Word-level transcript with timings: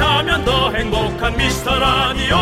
함께하면 0.00 0.44
더 0.44 0.70
행복한 0.72 1.36
미스터 1.36 1.78
라디오 1.78 2.36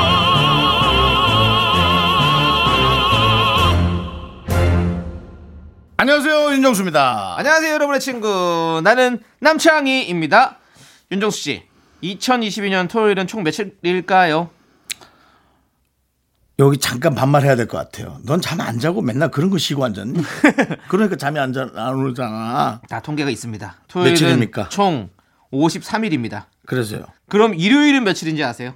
안녕하세요 5.97 6.53
윤정수입니다. 6.53 7.35
안녕하세요, 7.39 7.75
여러분의 7.75 8.01
친구. 8.01 8.81
나는 8.85 9.21
남창희입니다. 9.41 10.59
윤정수 11.11 11.39
씨, 11.41 11.63
2022년 12.05 12.89
토요일은 12.89 13.27
총 13.27 13.43
며칠일까요? 13.43 14.49
여기 16.61 16.79
잠깐 16.79 17.15
반말해야 17.15 17.57
될 17.57 17.67
것 17.67 17.79
같아요. 17.79 18.19
넌 18.25 18.41
잠 18.41 18.61
안 18.61 18.79
자고 18.79 19.03
맨날 19.03 19.31
그런 19.31 19.51
거 19.51 19.59
쉬고 19.59 19.85
앉았니? 19.85 20.21
그러니까 20.89 21.17
잠이 21.17 21.39
안, 21.41 21.53
자, 21.53 21.69
안 21.75 21.95
오잖아. 22.07 22.81
다 22.89 23.01
통계가 23.01 23.29
있습니다. 23.31 23.77
토요일은 23.89 24.13
며칠입니까? 24.13 24.69
총 24.69 25.11
53일입니다. 25.53 26.45
그래서요. 26.69 27.07
그럼 27.29 27.55
일요일은 27.55 28.05
며칠인지 28.05 28.45
아세요? 28.45 28.75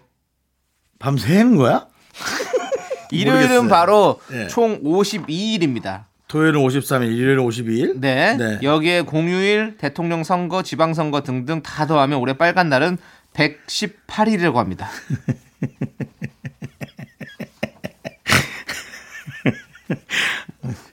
밤 0.99 1.19
새는 1.19 1.57
거야? 1.57 1.87
일요일은 3.13 3.41
모르겠어요. 3.49 3.69
바로 3.69 4.19
예. 4.33 4.49
총 4.49 4.83
52일입니다. 4.83 6.05
토요일은 6.29 6.59
53일, 6.59 7.15
일요일은 7.15 7.45
52일. 7.45 8.01
네. 8.01 8.35
네. 8.39 8.59
여기에 8.63 9.03
공휴일, 9.03 9.77
대통령 9.77 10.25
선거, 10.25 10.63
지방 10.63 10.95
선거 10.95 11.23
등등 11.23 11.63
다 11.63 11.87
더하면 11.87 12.19
올해 12.19 12.33
빨간 12.39 12.71
날은 12.71 12.97
118일이라고 13.35 14.55
합니다. 14.55 14.89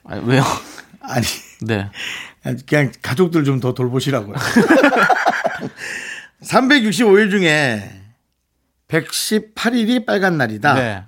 아, 0.04 0.16
왜요? 0.16 0.42
아니, 1.00 1.24
네. 1.62 1.90
그냥 2.68 2.92
가족들 3.00 3.44
좀 3.44 3.60
더 3.60 3.72
돌보시라고요. 3.72 4.36
365일 6.42 7.30
중에 7.30 7.90
118일이 8.88 10.04
빨간 10.04 10.36
날이다. 10.36 10.74
네. 10.74 11.04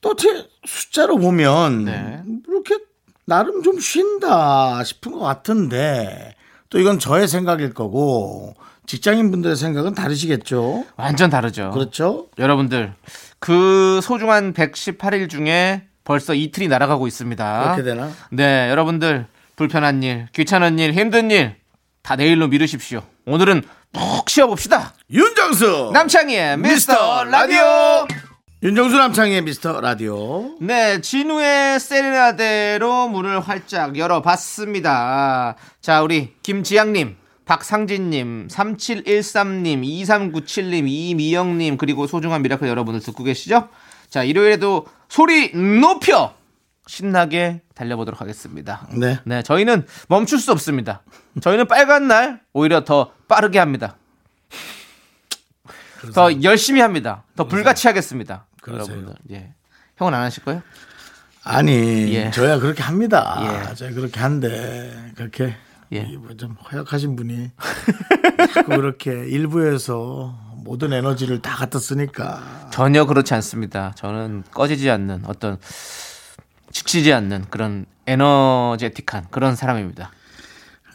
또 0.00 0.10
어떻게 0.10 0.46
숫자로 0.64 1.18
보면 1.18 1.84
네. 1.84 2.22
이렇게 2.48 2.78
나름 3.24 3.62
좀 3.62 3.80
쉰다 3.80 4.84
싶은 4.84 5.12
것 5.12 5.20
같은데 5.20 6.34
또 6.68 6.78
이건 6.78 6.98
저의 6.98 7.28
생각일 7.28 7.72
거고 7.72 8.54
직장인 8.86 9.30
분들의 9.30 9.56
생각은 9.56 9.94
다르시겠죠. 9.94 10.84
완전 10.96 11.30
다르죠. 11.30 11.70
그렇죠? 11.70 12.28
여러분들, 12.38 12.92
그 13.40 14.00
소중한 14.02 14.52
118일 14.52 15.28
중에 15.28 15.88
벌써 16.04 16.34
이틀이 16.34 16.68
날아가고 16.68 17.08
있습니다. 17.08 17.62
그렇게 17.64 17.82
되나? 17.82 18.12
네, 18.30 18.68
여러분들 18.70 19.26
불편한 19.56 20.02
일, 20.04 20.28
귀찮은 20.32 20.78
일, 20.78 20.92
힘든 20.92 21.30
일 21.30 21.56
다 22.06 22.14
내일로 22.14 22.46
미루십시오. 22.46 23.02
오늘은 23.26 23.64
푹 23.92 24.28
쉬어봅시다. 24.28 24.94
윤정수 25.10 25.90
남창희의 25.92 26.58
미스터 26.58 26.92
미스터 26.92 27.24
라디오. 27.24 28.06
윤정수 28.62 28.96
남창희의 28.96 29.42
미스터 29.42 29.80
라디오 29.80 30.56
네, 30.60 31.00
진우의 31.00 31.78
세레나데로 31.78 33.08
문을 33.08 33.40
활짝 33.40 33.96
열어봤습니다. 33.96 35.56
자, 35.80 36.02
우리 36.02 36.34
김지양님, 36.42 37.16
박상진님, 37.44 38.48
3713님, 38.50 39.84
2397님, 39.84 40.88
이미영님, 40.88 41.76
그리고 41.76 42.06
소중한 42.06 42.42
미라클 42.42 42.66
여러분들 42.66 43.00
듣고 43.02 43.24
계시죠? 43.24 43.68
자, 44.10 44.24
일요일에도 44.24 44.86
소리 45.08 45.52
높여! 45.54 46.34
신나게 46.86 47.62
달려보도록 47.74 48.20
하겠습니다. 48.20 48.86
네. 48.92 49.18
네, 49.24 49.42
저희는 49.42 49.86
멈출 50.08 50.38
수 50.38 50.52
없습니다. 50.52 51.02
저희는 51.40 51.66
빨간 51.66 52.08
날 52.08 52.40
오히려 52.52 52.84
더 52.84 53.12
빠르게 53.28 53.58
합니다. 53.58 53.96
더 56.14 56.42
열심히 56.42 56.80
합니다. 56.80 57.24
더 57.34 57.44
불같이 57.48 57.88
하겠습니다. 57.88 58.46
그러세요. 58.60 58.96
여러분들. 58.96 59.22
예. 59.32 59.54
형은 59.96 60.14
안 60.14 60.22
하실 60.22 60.44
거예요? 60.44 60.62
아니 61.42 62.14
예. 62.14 62.30
저야 62.30 62.58
그렇게 62.58 62.82
합니다. 62.82 63.68
예. 63.70 63.74
저야 63.74 63.92
그렇게 63.92 64.20
한데 64.20 65.12
그렇게 65.16 65.56
예. 65.92 66.02
뭐좀 66.02 66.56
허약하신 66.70 67.16
분이 67.16 67.50
자꾸 68.54 68.76
그렇게 68.76 69.10
일부에서 69.10 70.38
모든 70.56 70.92
에너지를 70.92 71.42
다 71.42 71.54
갖다 71.56 71.78
쓰니까 71.78 72.68
전혀 72.72 73.04
그렇지 73.06 73.34
않습니다. 73.34 73.92
저는 73.96 74.44
꺼지지 74.52 74.90
않는 74.90 75.22
어떤 75.26 75.58
지치지 76.76 77.10
않는 77.14 77.46
그런 77.48 77.86
에너제틱한 78.06 79.28
그런 79.30 79.56
사람입니다. 79.56 80.10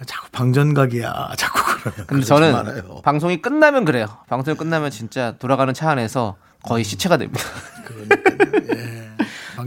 자꾸 0.05 0.29
방전각이야. 0.29 1.31
자꾸 1.37 1.59
그러면. 1.81 2.05
근데 2.05 2.23
저는 2.23 2.51
말아요. 2.53 3.01
방송이 3.01 3.41
끝나면 3.41 3.83
그래요. 3.85 4.05
방송이 4.29 4.55
끝나면 4.57 4.91
진짜 4.91 5.35
돌아가는 5.39 5.73
차 5.73 5.89
안에서 5.89 6.37
거의 6.63 6.83
시체가 6.83 7.17
됩니다. 7.17 7.43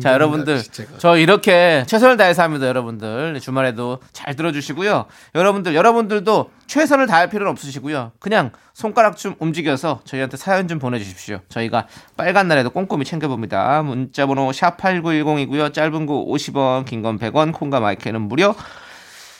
자, 0.00 0.12
여러분들. 0.12 0.62
저 0.98 1.16
이렇게 1.16 1.84
최선을 1.86 2.16
다해서 2.16 2.42
합니다, 2.42 2.66
여러분들. 2.66 3.38
주말에도 3.40 3.98
잘 4.12 4.34
들어주시고요. 4.36 5.06
여러분들, 5.34 5.74
여러분들도 5.74 6.50
최선을 6.66 7.06
다할 7.06 7.28
필요는 7.28 7.50
없으시고요. 7.52 8.12
그냥 8.18 8.50
손가락 8.72 9.16
좀 9.16 9.34
움직여서 9.38 10.00
저희한테 10.04 10.36
사연 10.36 10.66
좀 10.68 10.78
보내주십시오. 10.78 11.40
저희가 11.48 11.86
빨간 12.16 12.48
날에도 12.48 12.70
꼼꼼히 12.70 13.04
챙겨봅니다. 13.04 13.82
문자번호 13.82 14.50
샵8910이고요. 14.50 15.72
짧은 15.72 16.06
거 16.06 16.24
50원, 16.26 16.84
긴 16.86 17.02
건 17.02 17.18
100원, 17.18 17.52
콩과 17.52 17.80
마이크는 17.80 18.20
무료. 18.22 18.54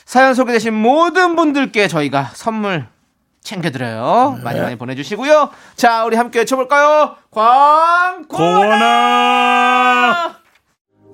사연 0.05 0.35
소개되신 0.35 0.73
모든 0.73 1.35
분들께 1.35 1.87
저희가 1.87 2.31
선물 2.35 2.85
챙겨드려요. 3.45 4.39
많이 4.43 4.59
많이 4.59 4.75
보내주시고요. 4.75 5.51
자, 5.77 6.03
우리 6.03 6.17
함께 6.17 6.39
외쳐볼까요? 6.39 7.15
광고나! 8.91 10.35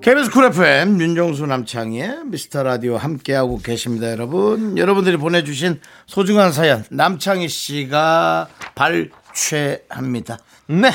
KBS 0.00 0.32
쿨 0.32 0.46
FM 0.46 1.00
윤정수 1.00 1.46
남창희의 1.46 2.24
미스터 2.24 2.64
라디오 2.64 2.96
함께하고 2.96 3.58
계십니다, 3.58 4.10
여러분. 4.10 4.76
여러분들이 4.76 5.16
보내주신 5.16 5.80
소중한 6.06 6.50
사연 6.50 6.84
남창희 6.90 7.48
씨가 7.48 8.48
발췌합니다. 8.74 10.38
네. 10.66 10.90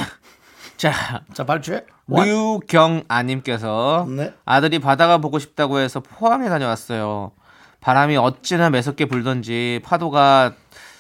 자, 0.76 1.22
자, 1.34 1.46
발췌. 1.46 1.86
류경아님께서 2.08 4.08
네. 4.10 4.34
아들이 4.46 4.80
바다가 4.80 5.20
보고 5.20 5.40
싶다고 5.40 5.80
해서 5.80 6.02
포항에 6.02 6.50
다녀왔어요. 6.50 7.32
바람이 7.80 8.18
어찌나 8.18 8.70
매섭게 8.70 9.06
불던지 9.06 9.80
파도가 9.84 10.54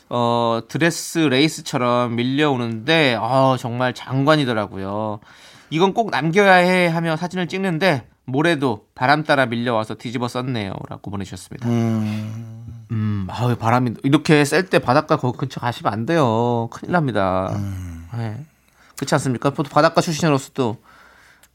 어, 0.09 0.61
드레스 0.67 1.19
레이스처럼 1.19 2.15
밀려오는데 2.15 3.17
어, 3.19 3.55
정말 3.59 3.93
장관이더라고요. 3.93 5.19
이건 5.69 5.93
꼭 5.93 6.11
남겨야 6.11 6.53
해 6.53 6.87
하며 6.87 7.17
사진을 7.17 7.47
찍는데 7.47 8.07
모래도 8.25 8.85
바람 8.95 9.23
따라 9.23 9.45
밀려와서 9.45 9.95
뒤집어 9.95 10.27
썼네요 10.27 10.73
라고 10.89 11.11
보내주셨습니다. 11.11 11.67
음, 12.91 13.27
아우 13.29 13.55
바람이 13.55 13.95
이렇게 14.03 14.43
셀 14.45 14.69
때 14.69 14.79
바닷가 14.79 15.17
거기 15.17 15.37
근처 15.37 15.59
가시면 15.59 15.91
안 15.91 16.05
돼요. 16.05 16.69
큰일 16.71 16.91
납니다. 16.93 17.53
네. 18.17 18.37
그렇지 18.95 19.13
않습니까? 19.15 19.49
보통 19.51 19.71
바닷가 19.71 20.01
출신으로서도 20.01 20.77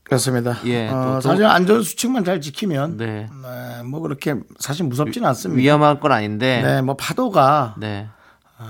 그렇습니다. 0.04 0.56
예, 0.66 0.88
어, 0.88 0.92
또- 0.92 1.14
또- 1.14 1.20
사실 1.30 1.46
안전 1.46 1.82
수칙만 1.82 2.24
잘 2.24 2.40
지키면 2.40 2.96
네. 2.98 3.28
네, 3.42 3.82
뭐 3.84 4.00
그렇게 4.00 4.34
사실 4.58 4.84
무섭지는 4.84 5.26
않습니다. 5.28 5.58
위험한 5.60 6.00
건 6.00 6.12
아닌데 6.12 6.60
네, 6.62 6.82
뭐 6.82 6.96
파도가 6.96 7.74
네. 7.78 8.08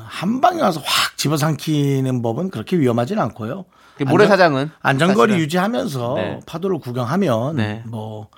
한 0.06 0.40
방에 0.40 0.60
와서 0.60 0.80
확 0.84 1.16
집어삼키는 1.18 2.22
법은 2.22 2.50
그렇게 2.50 2.78
위험하진 2.78 3.18
않고요. 3.18 3.64
그 3.96 4.04
모래사장은 4.04 4.70
안전거리 4.80 5.32
사실은- 5.34 5.38
유지하면서 5.40 6.14
네. 6.16 6.40
파도를 6.46 6.78
구경하면 6.78 7.56
네. 7.56 7.82
뭐 7.86 8.28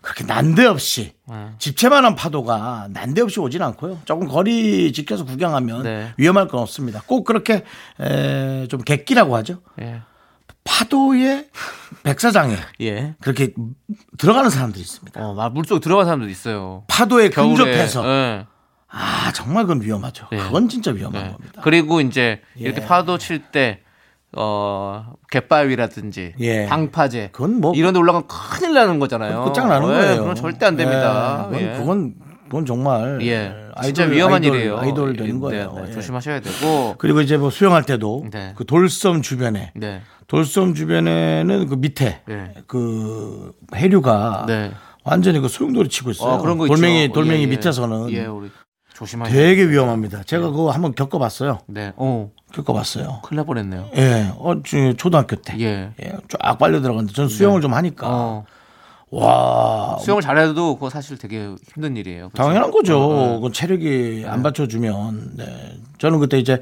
그렇게 0.00 0.24
난데없이 0.24 1.12
네. 1.28 1.50
집채만한 1.58 2.14
파도가 2.16 2.88
난데없이 2.90 3.38
오진 3.40 3.62
않고요. 3.62 3.98
조금 4.04 4.26
거리 4.26 4.92
지켜서 4.92 5.24
구경하면 5.24 5.82
네. 5.84 6.12
위험할 6.16 6.48
건 6.48 6.60
없습니다. 6.60 7.02
꼭 7.06 7.24
그렇게 7.24 7.64
에, 8.00 8.66
좀 8.68 8.80
객기라고 8.80 9.36
하죠. 9.36 9.58
예. 9.80 10.00
파도의 10.64 11.48
백사장에 12.04 12.56
예. 12.82 13.14
그렇게 13.20 13.52
들어가는 14.18 14.48
사람들이 14.50 14.80
있습니다. 14.80 15.20
어, 15.24 15.34
막 15.34 15.52
물속 15.52 15.80
들어간 15.80 16.06
사람도 16.06 16.28
있어요. 16.28 16.84
파도에 16.88 17.30
겨울에. 17.30 17.56
근접해서 17.56 18.04
예. 18.06 18.46
아 18.92 19.32
정말 19.32 19.64
그건 19.64 19.82
위험하죠. 19.82 20.26
네. 20.30 20.38
그건 20.38 20.68
진짜 20.68 20.90
위험한 20.90 21.22
네. 21.24 21.32
겁니다. 21.32 21.60
그리고 21.64 22.00
이제 22.00 22.40
이렇게 22.56 22.82
예. 22.82 22.86
파도 22.86 23.18
칠 23.18 23.42
때 23.50 23.80
어 24.34 25.12
갯바위라든지 25.30 26.34
예. 26.40 26.66
방파제 26.66 27.30
그건 27.32 27.60
뭐- 27.60 27.74
이런 27.74 27.92
데 27.92 27.98
올라가면 27.98 28.26
큰일 28.28 28.72
나는 28.72 28.98
거잖아요. 28.98 29.44
끝장나는 29.44 29.88
예, 29.88 29.92
거예요. 29.92 30.16
그건 30.20 30.34
절대 30.34 30.64
안 30.64 30.74
됩니다. 30.76 31.48
예, 31.52 31.56
그건, 31.58 31.62
예. 31.74 31.78
그건 31.78 32.14
그건 32.48 32.66
정말 32.66 33.18
예. 33.22 33.52
아이돌, 33.74 33.94
진짜 33.94 34.04
위험한 34.10 34.42
아이돌, 34.42 34.56
일이에요. 34.56 34.78
아이돌 34.78 35.12
예, 35.18 35.22
되는 35.22 35.38
거예요. 35.38 35.72
네, 35.74 35.82
네, 35.82 35.88
예. 35.88 35.92
조심하셔야 35.92 36.40
되고. 36.40 36.94
그리고 36.96 37.20
이제 37.20 37.36
뭐 37.36 37.50
수영할 37.50 37.82
때도 37.84 38.26
네. 38.32 38.54
그 38.56 38.64
돌섬 38.64 39.20
주변에 39.20 39.72
네. 39.74 40.00
돌섬 40.28 40.72
주변에는 40.74 41.66
그 41.68 41.74
밑에 41.74 42.22
네. 42.26 42.54
그 42.66 43.52
해류가 43.74 44.44
네. 44.48 44.72
완전히 45.04 45.40
그 45.40 45.48
소용돌이 45.48 45.90
치고 45.90 46.10
있어요. 46.10 46.34
어, 46.34 46.38
그런 46.40 46.56
거 46.56 46.66
돌멩이 46.66 47.04
있죠. 47.04 47.12
돌멩이 47.14 47.38
예, 47.40 47.42
예. 47.42 47.46
밑에서는 47.48 48.10
예, 48.12 48.24
우리 48.26 48.50
조심하셔야 48.94 49.34
되게 49.34 49.68
위험합니다. 49.68 50.22
제가 50.24 50.50
그거 50.50 50.70
한번 50.70 50.94
겪어봤어요. 50.94 51.58
네. 51.66 51.92
어, 51.96 52.30
겪어봤어요. 52.52 53.20
큰일 53.24 53.36
날 53.38 53.46
뻔했네요. 53.46 53.90
예, 53.96 54.32
어, 54.36 54.54
저 54.64 54.92
초등학교 54.94 55.36
때. 55.36 55.54
예. 55.60 55.90
예, 56.02 56.12
쫙 56.28 56.58
빨려 56.58 56.80
들어갔는데 56.80 57.12
전 57.14 57.28
수영을 57.28 57.60
좀 57.60 57.72
하니까 57.74 58.06
어, 58.08 58.44
와 59.10 59.98
수영을 60.00 60.22
잘해도 60.22 60.74
그거 60.76 60.88
사실 60.88 61.18
되게 61.18 61.54
힘든 61.74 61.96
일이에요. 61.96 62.30
그렇죠? 62.30 62.48
당연한 62.48 62.70
거죠. 62.70 62.98
어, 62.98 63.34
어. 63.36 63.40
그 63.40 63.52
체력이 63.52 64.24
안 64.26 64.42
받쳐주면. 64.42 65.36
네. 65.36 65.78
저는 65.98 66.18
그때 66.18 66.38
이제 66.38 66.60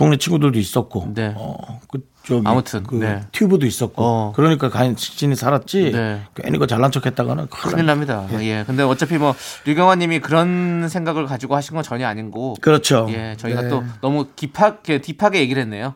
동네 0.00 0.16
친구들도 0.16 0.58
있었고, 0.58 1.12
네. 1.14 1.34
어, 1.36 1.78
그 1.86 2.00
저기 2.24 2.40
아무튼, 2.46 2.84
그 2.84 2.94
네. 2.94 3.20
튜브도 3.32 3.66
있었고, 3.66 4.02
어. 4.02 4.32
그러니까 4.34 4.70
간신히 4.70 5.36
살았지. 5.36 5.92
네. 5.92 6.22
괜히 6.34 6.56
그 6.56 6.66
잘난 6.66 6.90
척했다가는 6.90 7.48
큰일 7.48 7.84
납니다. 7.84 8.16
납니다. 8.16 8.42
예. 8.42 8.64
근데 8.66 8.82
어차피 8.82 9.18
뭐 9.18 9.34
류경환님이 9.66 10.20
그런 10.20 10.88
생각을 10.88 11.26
가지고 11.26 11.54
하신 11.54 11.74
건 11.74 11.84
전혀 11.84 12.06
아닌 12.06 12.30
거고. 12.30 12.54
그렇죠. 12.62 13.08
예, 13.10 13.36
저희가 13.36 13.60
네. 13.60 13.68
또 13.68 13.84
너무 14.00 14.28
깊하게 14.34 15.02
딥하게 15.02 15.40
얘기를 15.40 15.60
했네요. 15.60 15.92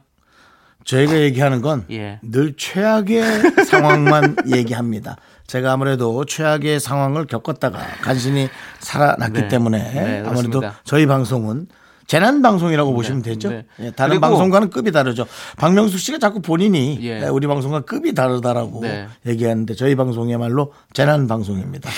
저희가 0.85 1.19
얘기하는 1.23 1.63
건 1.63 1.87
예. 1.91 2.21
늘 2.23 2.55
최악의 2.59 3.23
상황만 3.65 4.37
얘기합니다. 4.55 5.17
제가 5.47 5.73
아무래도 5.73 6.27
최악의 6.27 6.79
상황을 6.79 7.25
겪었다가 7.27 7.79
간신히 8.03 8.51
살아났기 8.81 9.41
네. 9.41 9.49
때문에 9.49 9.79
네, 9.79 10.01
아무래도 10.27 10.29
그렇습니다. 10.29 10.75
저희 10.85 11.07
방송은 11.07 11.69
재난 12.07 12.43
방송이라고 12.43 12.93
보시면 12.93 13.23
되죠. 13.23 13.51
네. 13.51 13.67
예, 13.81 13.91
다른 13.91 14.21
방송과는 14.21 14.71
급이 14.71 14.93
다르죠. 14.93 15.27
박명수 15.57 15.99
씨가 15.99 16.19
자꾸 16.19 16.41
본인이 16.41 16.99
예. 17.03 17.23
예, 17.23 17.27
우리 17.27 17.47
방송과 17.47 17.81
급이 17.81 18.15
다르다라고 18.15 18.81
네. 18.83 19.09
얘기하는데 19.27 19.75
저희 19.75 19.95
방송이야말로 19.95 20.73
재난 20.93 21.27
방송입니다. 21.27 21.91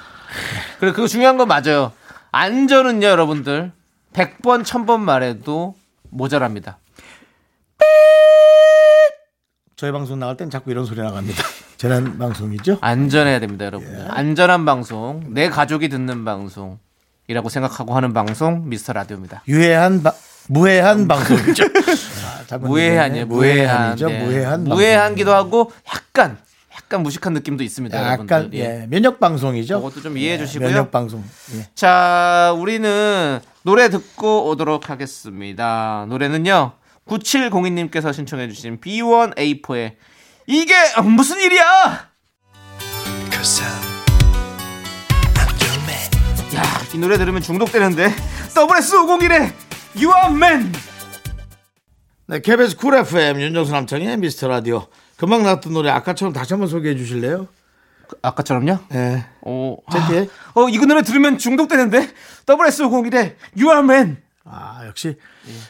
그래, 0.80 0.92
그거 0.92 1.06
중요한 1.06 1.36
건 1.36 1.48
맞아요. 1.48 1.92
안전은요, 2.32 3.06
여러분들. 3.06 3.72
100번, 4.12 4.64
1000번 4.64 5.00
말해도 5.00 5.74
모자랍니다. 6.10 6.78
저희 9.76 9.92
방송 9.92 10.18
나갈 10.18 10.36
땐 10.36 10.50
자꾸 10.50 10.70
이런 10.70 10.84
소리 10.84 11.00
나갑니다. 11.00 11.42
재난 11.76 12.16
방송이죠. 12.16 12.78
안전해야 12.80 13.40
됩니다, 13.40 13.66
여러분들. 13.66 13.98
예. 13.98 14.06
안전한 14.08 14.64
방송, 14.64 15.22
내 15.34 15.48
가족이 15.48 15.88
듣는 15.88 16.24
방송 16.24 16.78
이라고 17.26 17.48
생각하고 17.48 17.94
하는 17.96 18.12
방송, 18.12 18.68
미스터 18.68 18.92
라디오입니다. 18.92 19.42
유해한 19.48 20.02
바- 20.02 20.12
무해한 20.48 21.08
방송이죠. 21.08 21.64
아, 22.26 22.44
자꾸 22.46 22.66
무해한이에요, 22.68 23.26
무해한. 23.26 23.96
무해한이죠. 23.96 24.08
네. 24.08 24.24
무해한 24.24 24.64
무해한기도 24.64 25.32
하고, 25.32 25.72
약간, 25.94 26.36
약간 26.76 27.02
무식한 27.02 27.32
느낌도 27.32 27.64
있습니다, 27.64 27.96
약간 27.96 28.28
여러분들. 28.30 28.58
예, 28.58 28.86
면역 28.90 29.20
방송이죠. 29.20 29.80
그것도 29.80 30.02
좀 30.02 30.18
이해해 30.18 30.36
주시고요. 30.36 30.68
면역 30.68 30.90
방송. 30.90 31.24
예. 31.56 31.66
자, 31.74 32.54
우리는 32.58 33.40
노래 33.62 33.88
듣고 33.88 34.48
오도록 34.50 34.90
하겠습니다. 34.90 36.04
노래는요, 36.10 36.72
9702님께서 37.08 38.12
신청해 38.12 38.48
주신 38.48 38.80
B1A4의 38.80 39.94
이게 40.46 40.74
무슨 41.02 41.40
일이야! 41.40 41.62
야, 41.64 42.10
이 46.94 46.98
노래 46.98 47.18
들으면 47.18 47.42
중독되는데. 47.42 48.08
WS501의 48.54 49.52
You 49.96 50.12
are 50.16 50.32
man! 50.32 50.72
네, 52.26 52.40
KBS 52.40 52.76
쿨 52.76 52.94
FM 52.94 53.40
윤정수 53.40 53.72
남창의 53.72 54.16
미스터 54.18 54.46
라디오. 54.46 54.86
금방 55.16 55.42
나왔던 55.42 55.72
노래 55.72 55.90
아까처럼 55.90 56.32
다시 56.32 56.52
한번 56.52 56.68
소개해 56.68 56.96
주실래요? 56.96 57.48
아까처럼요? 58.22 58.78
네. 58.90 59.26
어, 59.40 59.76
저기. 59.90 60.18
아, 60.18 60.26
어, 60.54 60.68
이거 60.68 60.86
노래 60.86 61.02
들으면 61.02 61.36
중독되는데? 61.36 62.10
WS501의 62.46 63.34
You 63.58 63.70
are 63.72 63.80
man! 63.80 64.18
아, 64.44 64.82
역시 64.86 65.16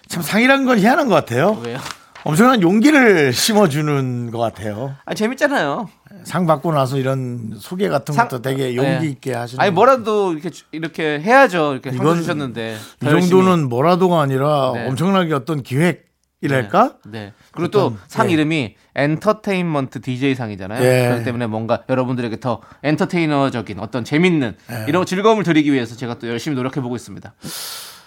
참 0.09 0.23
상이란 0.23 0.67
건 0.67 0.79
희한한 0.79 1.09
것 1.09 1.15
같아요. 1.15 1.53
왜요? 1.65 1.79
엄청난 2.25 2.61
용기를 2.61 3.33
심어주는 3.33 4.31
것 4.31 4.39
같아요. 4.39 4.95
아, 5.07 5.15
재밌잖아요. 5.15 5.89
상 6.25 6.47
받고 6.47 6.73
나서 6.73 6.99
이런 6.99 7.55
소개 7.59 7.89
같은 7.89 8.15
상- 8.15 8.29
것도 8.29 8.43
되게 8.43 8.75
용기 8.77 8.91
네. 9.07 9.07
있게 9.07 9.33
하시는. 9.35 9.61
아니 9.63 9.71
뭐라도 9.71 10.33
이렇게 10.33 10.51
주- 10.51 10.65
이렇게 10.73 11.21
해야죠. 11.21 11.73
이렇게 11.75 11.91
이건 11.91 12.17
주셨는데 12.17 12.77
이. 13.03 13.05
정도는 13.05 13.69
뭐라도가 13.69 14.21
아니라 14.21 14.73
네. 14.75 14.87
엄청나게 14.89 15.33
어떤 15.35 15.63
기획이랄까? 15.63 16.97
네. 17.07 17.33
그리고 17.53 17.71
또 17.71 17.87
어떤, 17.87 17.99
상 18.09 18.29
예. 18.29 18.33
이름이 18.35 18.77
엔터테인먼트 18.95 20.01
DJ 20.01 20.35
상이잖아요. 20.35 20.83
예. 20.85 21.07
그렇기 21.09 21.25
때문에 21.25 21.47
뭔가 21.47 21.83
여러분들에게 21.89 22.41
더 22.41 22.61
엔터테이너적인 22.83 23.79
어떤 23.81 24.05
재밌는 24.05 24.57
예. 24.71 24.85
이런 24.89 25.05
즐거움을 25.07 25.45
드리기 25.45 25.73
위해서 25.73 25.97
제가 25.97 26.19
또 26.19 26.29
열심히 26.29 26.57
노력해 26.57 26.81
보고 26.81 26.97
있습니다. 26.97 27.35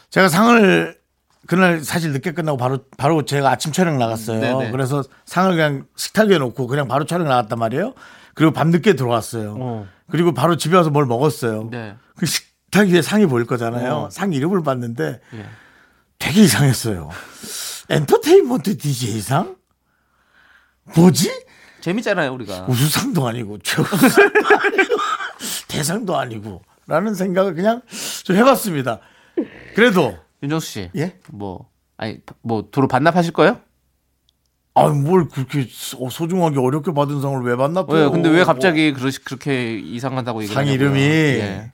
제가 0.09 0.29
상을 0.29 0.97
그날 1.45 1.83
사실 1.83 2.11
늦게 2.11 2.31
끝나고 2.33 2.57
바로 2.57 2.79
바로 2.97 3.23
제가 3.23 3.49
아침 3.49 3.71
촬영 3.71 3.97
나갔어요. 3.97 4.39
네네. 4.39 4.71
그래서 4.71 5.03
상을 5.25 5.49
그냥 5.55 5.85
식탁에 5.95 6.37
놓고 6.37 6.67
그냥 6.67 6.87
바로 6.87 7.05
촬영 7.05 7.27
나갔단 7.27 7.57
말이에요. 7.59 7.93
그리고 8.33 8.51
밤 8.51 8.69
늦게 8.69 8.95
들어왔어요. 8.95 9.55
어. 9.59 9.87
그리고 10.09 10.33
바로 10.33 10.57
집에 10.57 10.75
와서 10.75 10.89
뭘 10.89 11.05
먹었어요. 11.05 11.69
네. 11.71 11.95
그 12.15 12.25
식탁 12.25 12.87
위에 12.89 13.01
상이 13.01 13.25
보일 13.25 13.45
거잖아요. 13.45 13.93
어. 13.93 14.09
상 14.09 14.33
이름을 14.33 14.63
봤는데 14.63 15.21
예. 15.33 15.45
되게 16.19 16.41
이상했어요. 16.43 17.09
엔터테인먼트 17.89 18.77
DJ상? 18.77 19.55
뭐지? 20.95 21.45
재밌잖아요, 21.81 22.33
우리가. 22.33 22.65
우수상도 22.67 23.27
아니고 23.27 23.59
최우수상도 23.59 24.45
아니고 24.45 24.95
대상도 25.67 26.17
아니고 26.17 26.61
라는 26.87 27.13
생각을 27.13 27.53
그냥 27.53 27.81
좀 28.23 28.35
해봤습니다. 28.35 28.99
그래도 29.75 30.17
윤정수 30.43 30.67
씨. 30.67 30.89
예? 30.95 31.15
뭐 31.31 31.69
아니 31.97 32.19
뭐 32.41 32.67
도로 32.71 32.87
반납하실 32.87 33.33
거예요? 33.33 33.59
아뭘 34.75 35.27
그렇게 35.29 35.67
소- 35.71 36.07
소중하게 36.09 36.59
어렵게 36.59 36.93
받은 36.93 37.19
상을 37.21 37.41
왜 37.43 37.55
받나요? 37.55 37.85
왜 37.89 38.07
근데 38.09 38.29
왜 38.29 38.43
갑자기 38.43 38.93
그러, 38.93 39.09
그렇게 39.25 39.73
이상하다고 39.79 40.43
얘기를 40.43 40.53
상. 40.63 40.71
이름이 40.71 40.99
예. 41.01 41.71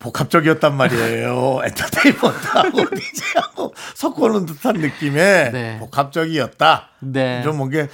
복합적이었단 0.00 0.76
말이에요. 0.76 1.60
엔터테인먼트하고 1.66 2.90
DJ하고 2.94 3.74
섞어놓은 3.94 4.46
듯한 4.46 4.76
느낌의 4.76 5.52
네. 5.52 5.78
복합적이었다. 5.80 6.88
네. 7.00 7.42
좀 7.42 7.56
뭔게 7.56 7.88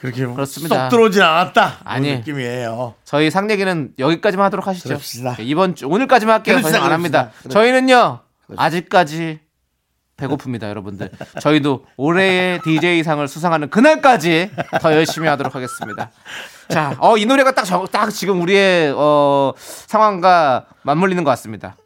그렇게 0.00 0.26
그렇습니다. 0.26 0.84
쏙 0.84 0.88
들어오진 0.90 1.22
않았다. 1.22 1.78
아니. 1.84 2.08
그런 2.08 2.20
느낌이에요. 2.20 2.94
저희 3.04 3.30
상 3.30 3.50
얘기는 3.50 3.92
여기까지만 3.98 4.46
하도록 4.46 4.66
하시죠. 4.66 4.88
그럽시다. 4.90 5.34
네, 5.36 5.42
이번 5.44 5.74
주 5.74 5.86
오늘까지만 5.88 6.34
할게요. 6.36 6.56
더 6.56 6.60
그럽시다, 6.62 6.78
이상 6.78 6.86
안 6.86 6.92
합니다. 6.92 7.30
그럽시다. 7.42 7.52
저희는요 7.52 8.20
아직까지 8.58 9.40
배고픕니다, 10.16 10.64
여러분들. 10.64 11.10
저희도 11.40 11.86
올해의 11.96 12.60
DJ 12.62 13.02
상을 13.02 13.26
수상하는 13.26 13.70
그날까지 13.70 14.50
더 14.80 14.92
열심히 14.94 15.28
하도록 15.28 15.54
하겠습니다. 15.54 16.10
자, 16.68 16.94
어, 17.00 17.16
이 17.16 17.26
노래가 17.26 17.52
딱, 17.52 17.64
저, 17.64 17.86
딱 17.90 18.10
지금 18.10 18.40
우리의 18.42 18.92
어, 18.96 19.52
상황과 19.56 20.66
맞물리는 20.82 21.24
것 21.24 21.30
같습니다. 21.30 21.76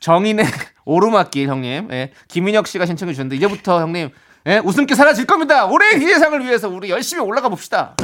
정인의 0.00 0.46
오르막길 0.84 1.48
형님, 1.48 1.88
예, 1.92 2.12
김인혁 2.28 2.66
씨가 2.66 2.86
신청해 2.86 3.12
주셨는데 3.14 3.36
이제부터 3.36 3.80
형님 3.80 4.10
예, 4.46 4.58
웃음기 4.58 4.94
사라질 4.94 5.26
겁니다. 5.26 5.66
올해의 5.66 6.00
DJ상을 6.00 6.44
위해서 6.44 6.68
우리 6.68 6.90
열심히 6.90 7.22
올라가 7.22 7.48
봅시다. 7.48 7.94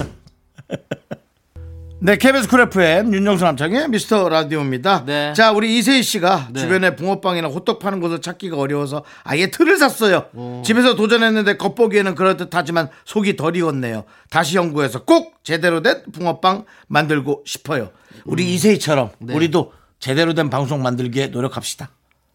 네, 2.01 2.17
KBS 2.17 2.49
쿨 2.49 2.61
FM 2.61 3.13
윤정수 3.13 3.43
남창희의 3.45 3.89
미스터 3.89 4.29
라디오입니다. 4.29 5.05
네. 5.05 5.33
자, 5.33 5.51
우리 5.51 5.79
이세희 5.79 6.05
씨가 6.05 6.51
네. 6.53 6.61
주변에 6.61 6.95
붕어빵이나 6.95 7.49
호떡 7.49 7.81
파는 7.81 7.99
곳을 7.99 8.21
찾기가 8.21 8.57
어려워서 8.57 9.05
아예 9.25 9.51
틀을 9.51 9.79
샀어요. 9.79 10.27
집에서 10.65 10.95
도전했는데 10.95 11.57
겉보기에는 11.57 12.15
그럴듯하지만 12.15 12.89
속이 13.05 13.35
덜 13.35 13.57
익었네요. 13.57 14.05
다시 14.31 14.57
연구해서 14.57 15.03
꼭 15.05 15.43
제대로 15.43 15.83
된 15.83 16.05
붕어빵 16.13 16.67
만들고 16.87 17.43
싶어요. 17.45 17.91
우리 18.25 18.45
음. 18.45 18.49
이세희 18.49 18.72
씨처럼 18.72 19.11
네. 19.19 19.35
우리도 19.35 19.73
제대로 19.99 20.35
된 20.35 20.51
방송 20.51 20.81
만들기에 20.83 21.29
노력합시다. 21.29 21.91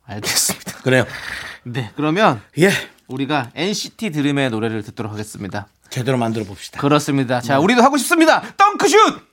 알겠습니다. 0.05 0.79
그래요. 0.83 1.05
네, 1.63 1.91
그러면 1.95 2.41
예. 2.59 2.69
우리가 3.07 3.51
NCT 3.55 4.11
드림의 4.11 4.49
노래를 4.49 4.83
듣도록 4.83 5.13
하겠습니다. 5.13 5.67
제대로 5.89 6.17
만들어 6.17 6.43
봅시다. 6.43 6.81
그렇습니다. 6.81 7.39
자, 7.39 7.59
우리도 7.59 7.81
하고 7.81 7.95
싶습니다. 7.95 8.41
덩크슛! 8.57 9.32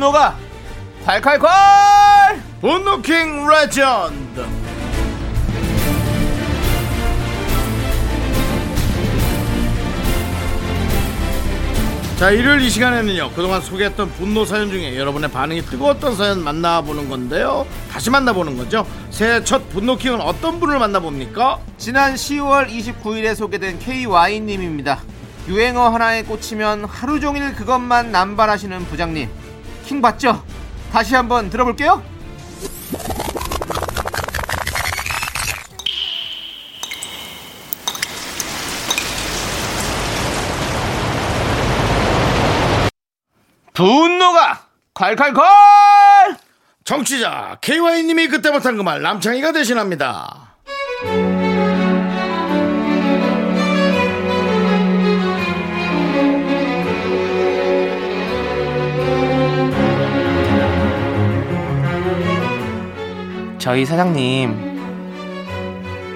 분노가 0.00 0.34
콸콸콸! 1.04 1.46
분노킹 2.62 3.46
레전드. 3.46 4.46
자 12.18 12.30
일요일 12.30 12.62
이 12.62 12.70
시간에는요 12.70 13.32
그동안 13.32 13.60
소개했던 13.60 14.12
분노 14.12 14.46
사연 14.46 14.70
중에 14.70 14.96
여러분의 14.96 15.30
반응이 15.30 15.62
뜨거웠던 15.62 16.16
사연 16.16 16.42
만나보는 16.42 17.10
건데요. 17.10 17.66
다시 17.90 18.08
만나보는 18.08 18.56
거죠. 18.56 18.86
새해 19.10 19.44
첫 19.44 19.68
분노킹은 19.68 20.22
어떤 20.22 20.60
분을 20.60 20.78
만나봅니까? 20.78 21.58
지난 21.76 22.14
10월 22.14 22.70
29일에 22.70 23.34
소개된 23.34 23.78
KY님입니다. 23.78 25.00
유행어 25.48 25.88
하나에 25.90 26.22
꽂히면 26.22 26.86
하루 26.86 27.20
종일 27.20 27.54
그것만 27.54 28.12
남발하시는 28.12 28.86
부장님. 28.86 29.39
킹 29.84 30.00
받죠? 30.00 30.42
다시 30.92 31.14
한번 31.14 31.50
들어볼게요. 31.50 32.02
분노가 43.72 44.66
콸콸콸! 44.94 45.42
정취자 46.84 47.58
KY님이 47.60 48.28
그때 48.28 48.50
못한 48.50 48.76
그 48.76 48.82
말 48.82 49.00
남창희가 49.02 49.52
대신합니다 49.52 50.49
저희 63.60 63.84
사장님 63.84 64.80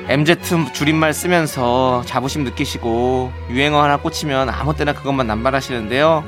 MZ 0.09 0.37
줄임말 0.73 1.13
쓰면서 1.13 2.03
자부심 2.07 2.43
느끼시고 2.43 3.31
유행어 3.51 3.83
하나 3.83 3.99
꽂히면 3.99 4.49
아무 4.49 4.75
때나 4.75 4.95
그것만 4.95 5.27
남발하시는데요. 5.27 6.25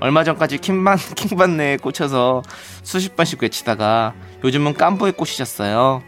얼마 0.00 0.24
전까지 0.24 0.58
킹반 0.58 0.96
킹반내에 1.14 1.76
꽂혀서 1.76 2.42
수십 2.82 3.14
번씩 3.14 3.42
외치다가 3.42 4.14
요즘은 4.42 4.72
깐부에 4.74 5.10
꽂히셨어요. 5.12 6.02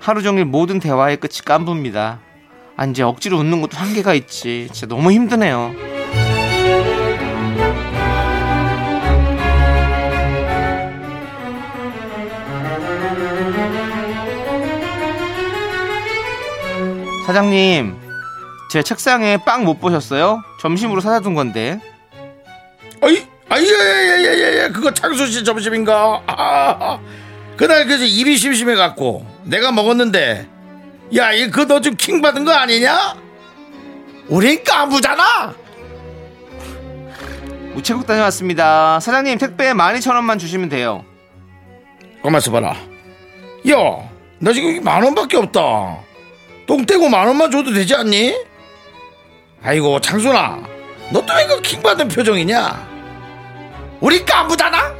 하루 0.00 0.22
종일 0.22 0.46
모든 0.46 0.80
대화의 0.80 1.18
끝이 1.18 1.38
깐부입니다. 1.44 2.18
아 2.76 2.84
이제 2.86 3.04
억지로 3.04 3.38
웃는 3.38 3.60
것도 3.60 3.76
한계가 3.76 4.14
있지. 4.14 4.68
진짜 4.72 4.92
너무 4.92 5.12
힘드네요. 5.12 5.72
사장님, 17.32 17.96
제 18.70 18.82
책상에 18.82 19.38
빵 19.38 19.64
못 19.64 19.80
보셨어요? 19.80 20.42
점심으로 20.60 21.00
사다 21.00 21.20
둔 21.20 21.32
건데. 21.32 21.80
어이 23.00 23.26
아예예 23.48 23.68
예 23.70 24.64
예 24.64 24.68
그거 24.68 24.92
창수 24.92 25.26
씨 25.28 25.42
점심인가 25.42 26.22
아, 26.26 26.98
그날 27.56 27.86
그저 27.86 28.04
입이 28.04 28.36
심심해 28.36 28.74
갖고 28.74 29.26
내가 29.44 29.72
먹었는데 29.72 30.46
야 31.16 31.32
이거 31.32 31.64
너좀킹 31.64 32.20
받은 32.20 32.44
거 32.44 32.52
아니냐 32.52 33.14
우린 34.28 34.62
까부잖아 34.62 35.54
우체국 37.74 38.06
다녀왔습니다. 38.06 39.00
사장님 39.00 39.38
택배 39.38 39.72
12,000원만 39.72 40.38
주시면 40.38 40.68
돼요. 40.68 41.02
가만있어 42.22 42.52
봐라 42.52 42.76
야 43.70 44.12
나 44.38 44.52
지금 44.52 44.82
만 44.84 45.02
원밖에 45.02 45.36
없다 45.38 45.60
똥 46.66 46.84
떼고 46.86 47.08
만 47.08 47.26
원만 47.26 47.50
줘도 47.50 47.72
되지 47.72 47.94
않니? 47.94 48.34
아이고 49.62 50.00
창순아. 50.00 50.62
너 51.12 51.20
또 51.26 51.34
왜 51.34 51.46
그 51.46 51.60
킹 51.62 51.82
받은 51.82 52.08
표정이냐? 52.08 52.88
우리 54.00 54.24
까부잖아 54.24 54.92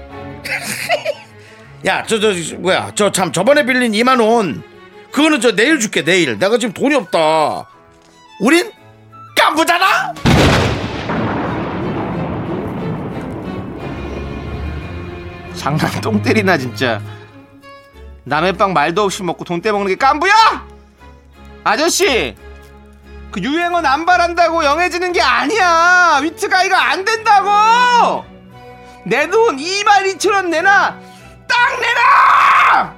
야저 1.85 2.21
저 2.21 2.57
뭐야. 2.59 2.93
저 2.95 3.11
참 3.11 3.33
저번에 3.33 3.65
빌린 3.65 3.93
2만 3.93 4.21
원. 4.23 4.63
그거는 5.13 5.41
저 5.41 5.55
내일 5.55 5.79
줄게 5.81 6.05
내일. 6.05 6.39
내가 6.39 6.59
지금 6.59 6.73
돈이 6.73 6.95
없다. 6.95 7.67
우린 8.41 8.71
까부잖아 9.37 10.15
장난 15.55 15.91
똥 16.01 16.21
때리나 16.23 16.59
진짜. 16.59 17.01
남의 18.25 18.55
빵 18.55 18.73
말도 18.73 19.03
없이 19.03 19.23
먹고 19.23 19.45
돈 19.45 19.61
떼먹는 19.61 19.89
게 19.89 19.95
깐부야? 19.97 20.33
아저씨, 21.65 22.35
그 23.31 23.41
유행어 23.41 23.81
남발한다고 23.81 24.65
young해지는 24.65 25.13
게 25.13 25.21
아니야. 25.23 26.21
wit 26.23 26.49
guy가 26.49 26.91
안 26.91 27.05
된다고. 27.05 28.25
내 29.07 29.29
돈 29.29 29.57
22,000원 29.57 30.49
내놔. 30.49 30.99
딱 31.49 31.81
내놔. 31.81 32.95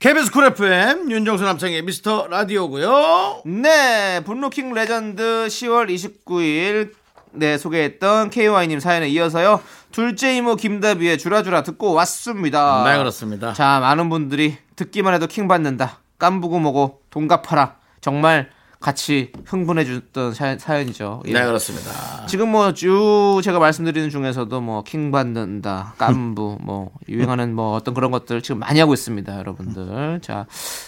KBS 0.00 0.30
쿨 0.32 0.44
FM 0.46 1.10
윤정수 1.10 1.44
남창희의 1.44 1.82
미스터 1.82 2.26
라디오고요 2.30 3.42
네, 3.44 4.22
분노킹 4.24 4.72
레전드 4.72 5.46
10월 5.48 5.90
29일 5.94 6.92
네 7.32 7.58
소개했던 7.58 8.30
KY님 8.30 8.80
사연에 8.80 9.08
이어서요 9.08 9.60
둘째 9.92 10.34
이모 10.34 10.56
김다비의 10.56 11.18
주라주라 11.18 11.64
듣고 11.64 11.92
왔습니다. 11.92 12.82
네 12.86 12.96
그렇습니다 12.96 13.52
자, 13.52 13.78
많은 13.80 14.08
분들이 14.08 14.56
듣기만 14.76 15.12
해도 15.12 15.26
킹 15.26 15.48
받는다. 15.48 15.98
깐부고 16.18 16.60
뭐고 16.60 17.02
돈 17.10 17.28
갚아라. 17.28 17.74
정말 18.00 18.50
같이 18.80 19.30
흥분해 19.44 19.84
줬던 19.84 20.32
사- 20.32 20.56
사연이죠. 20.56 21.22
예. 21.26 21.34
네 21.34 21.44
그렇습니다 21.44 22.24
지금 22.26 22.48
뭐 22.50 22.72
쭉 22.72 23.42
제가 23.44 23.58
말씀드리는 23.58 24.08
중에서도 24.08 24.58
뭐 24.62 24.82
킹 24.84 25.10
받는다, 25.10 25.92
깐부, 25.98 26.56
뭐 26.64 26.90
유행하는 27.06 27.54
뭐 27.54 27.74
어떤 27.74 27.92
그런 27.92 28.10
것들 28.10 28.40
지금 28.40 28.58
많이 28.60 28.80
하고 28.80 28.94
있습니다, 28.94 29.36
여러분들. 29.38 30.20
자 30.22 30.46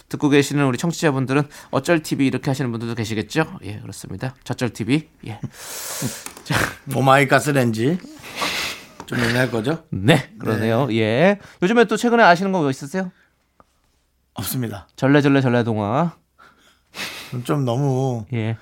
듣고 0.09 0.31
계시는 0.31 0.65
우리 0.65 0.79
청취자분들은 0.79 1.43
어쩔 1.71 2.03
TV 2.03 2.27
이렇게 2.29 2.49
하시는 2.51 2.71
분들도 2.71 2.95
계시겠죠? 2.95 3.59
예, 3.65 3.79
그렇습니다. 3.81 4.35
저쩔 4.45 4.71
TV. 4.71 5.09
예, 5.27 5.39
오마이 6.97 7.29
가스렌지 7.29 7.99
좀 9.05 9.19
얘기할 9.21 9.51
거죠? 9.51 9.85
네, 9.91 10.31
그러네요. 10.39 10.89
예. 10.95 11.39
요즘에 11.61 11.85
또 11.85 11.99
최근에 11.99 12.23
아시는 12.23 12.53
거 12.53 12.61
뭐 12.61 12.71
있으세요? 12.71 13.13
없습니다 14.33 14.89
전래전래 14.97 15.43
전래동화. 15.43 16.13
좀 17.45 17.65
너무 17.65 18.27
예. 18.33 18.57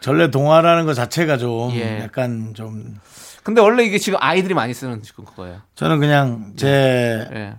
전래 0.00 0.30
동화라는 0.30 0.86
것 0.86 0.94
자체가 0.94 1.38
좀 1.38 1.72
예. 1.72 2.00
약간 2.00 2.54
좀 2.54 2.98
근데 3.42 3.60
원래 3.60 3.84
이게 3.84 3.98
지금 3.98 4.18
아이들이 4.22 4.54
많이 4.54 4.74
쓰는 4.74 5.02
지금 5.02 5.24
그거예요. 5.24 5.60
저는 5.74 5.98
그냥 6.00 6.52
제 6.56 6.68
예. 7.32 7.56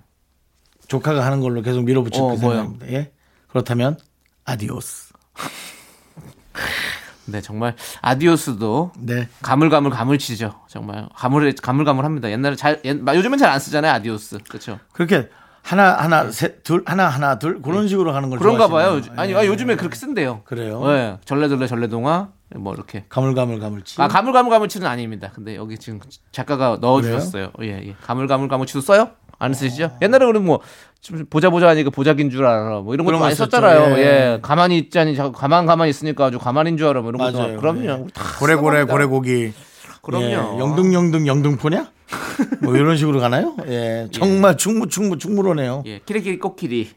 조카가 0.87 1.25
하는 1.25 1.39
걸로 1.41 1.61
계속 1.61 1.83
밀어붙일 1.83 2.21
어, 2.21 2.27
그? 2.29 2.37
생각입니다. 2.37 2.87
예? 2.91 3.11
그렇다면 3.47 3.97
adiós. 4.45 5.13
네, 7.25 7.41
정말 7.41 7.75
adiós도 8.01 8.91
네. 8.97 9.27
가물가물 9.43 9.91
가물치죠. 9.91 10.61
정말 10.67 11.07
가물 11.15 11.53
가물가물합니다. 11.53 12.31
옛날에 12.31 12.55
잘 12.55 12.81
옛, 12.85 12.97
요즘은 13.07 13.37
잘 13.37 13.49
안 13.51 13.59
쓰잖아요, 13.59 13.91
adiós. 13.93 14.39
그렇죠? 14.47 14.79
그렇게 14.93 15.29
하나 15.69 15.93
하나 15.93 16.31
셋둘 16.31 16.81
하나 16.85 17.07
하나 17.07 17.37
둘 17.37 17.61
그런 17.61 17.87
식으로 17.87 18.11
하는 18.11 18.29
걸 18.31 18.39
그런가. 18.39 18.67
봐요. 18.67 18.95
요즘- 18.95 19.13
아니, 19.19 19.33
예. 19.33 19.35
아, 19.37 19.45
요즘에 19.45 19.75
그렇게 19.75 19.95
쓴대요. 19.95 20.41
그래요? 20.43 20.83
네, 20.87 21.17
전래전래 21.25 21.67
전래동화 21.67 22.29
뭐 22.55 22.73
이렇게. 22.73 23.05
가물가물 23.07 23.59
가물치. 23.59 24.01
아, 24.01 24.07
가물가물 24.07 24.49
가물치는 24.49 24.87
아닙니다. 24.87 25.29
근데 25.35 25.55
여기 25.55 25.77
지금 25.77 25.99
작가가 26.31 26.77
넣어주셨어요. 26.81 27.51
예, 27.61 27.67
예. 27.89 27.95
가물가물 28.03 28.47
가물치도 28.47 28.81
써요? 28.81 29.09
안 29.37 29.53
쓰시죠? 29.53 29.91
옛날에 30.01 30.25
우리 30.25 30.39
뭐좀 30.39 31.25
보자 31.29 31.49
보자 31.51 31.69
하니까 31.69 31.91
보자긴 31.91 32.29
줄 32.31 32.45
알아. 32.45 32.79
뭐 32.81 32.93
이런 32.95 33.05
것도 33.05 33.17
그런 33.17 33.19
거 33.19 33.25
많이 33.25 33.35
썼죠. 33.35 33.51
썼잖아요. 33.51 33.97
예. 33.97 34.01
예. 34.01 34.39
가만히 34.41 34.77
있자니 34.79 35.15
자꾸 35.15 35.31
가만 35.33 35.65
가만히 35.67 35.91
있으니까 35.91 36.25
아주 36.25 36.39
가만인 36.39 36.77
줄 36.77 36.87
알아. 36.87 37.01
뭐 37.01 37.11
이런 37.11 37.19
것도 37.31 37.37
맞아요. 37.43 37.59
그럼요. 37.59 37.83
예. 37.85 37.91
우리 37.91 38.11
다 38.11 38.23
고래고래. 38.39 38.83
고래고기. 38.85 39.53
그럼요. 40.01 40.25
예. 40.25 40.33
영등 40.33 40.93
영등 40.93 41.27
영등포냐? 41.27 41.91
뭐 42.61 42.75
이런 42.75 42.97
식으로 42.97 43.19
가나요? 43.19 43.55
예. 43.67 44.07
정말 44.13 44.57
충무 44.57 44.87
충무 44.87 45.17
충무로네요. 45.17 45.83
예, 45.85 45.99
키리키리 46.05 46.39
코끼리. 46.39 46.89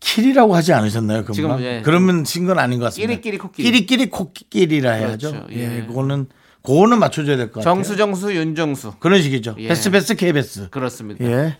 킬이라고 0.00 0.54
하지 0.56 0.72
않으셨나요? 0.72 1.24
금방? 1.24 1.34
지금, 1.34 1.60
예. 1.60 1.82
그러면 1.84 2.24
친건 2.24 2.58
아닌 2.58 2.78
것 2.78 2.86
같습니다. 2.86 3.10
끼리끼리 3.12 3.38
코끼리. 3.38 3.64
끼리끼리 3.70 4.10
코끼리라 4.10 4.92
해야죠. 4.92 5.30
그렇죠. 5.32 5.46
예. 5.52 5.78
예. 5.82 5.86
그거는 5.86 6.26
그거는 6.62 6.98
맞춰줘야 6.98 7.36
될 7.36 7.46
것 7.50 7.60
같아요. 7.60 7.74
정수 7.74 7.96
정수 7.96 8.34
윤정수 8.34 8.94
그런 8.98 9.20
식이죠. 9.20 9.56
예. 9.58 9.68
베스 9.68 9.90
베스 9.90 10.14
케이베스. 10.14 10.70
그렇습니다. 10.70 11.24
예. 11.24 11.56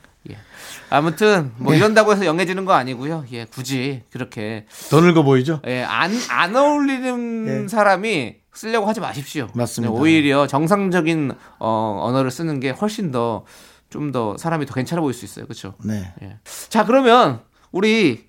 아무튼 0.92 1.52
뭐 1.56 1.72
네. 1.72 1.78
이런다고 1.78 2.12
해서 2.12 2.26
영해지는 2.26 2.64
거 2.64 2.72
아니고요. 2.72 3.24
예, 3.32 3.44
굳이 3.44 4.02
그렇게 4.10 4.66
더 4.90 5.00
늙어 5.00 5.22
보이죠? 5.22 5.60
예, 5.68 5.82
안, 5.84 6.10
안 6.30 6.56
어울리는 6.56 7.64
예. 7.64 7.68
사람이 7.68 8.34
쓰려고 8.52 8.86
하지 8.86 9.00
마십시오. 9.00 9.48
맞습니다. 9.54 9.92
네, 9.94 10.00
오히려 10.00 10.46
정상적인 10.46 11.32
어, 11.58 12.00
언어를 12.02 12.30
쓰는 12.30 12.60
게 12.60 12.70
훨씬 12.70 13.10
더 13.10 13.44
좀 13.90 14.12
더 14.12 14.36
사람이 14.38 14.66
더 14.66 14.74
괜찮아 14.74 15.00
보일 15.02 15.14
수 15.14 15.24
있어요. 15.24 15.46
그렇죠? 15.46 15.74
네. 15.84 16.14
예. 16.22 16.38
자, 16.68 16.84
그러면 16.84 17.40
우리 17.72 18.28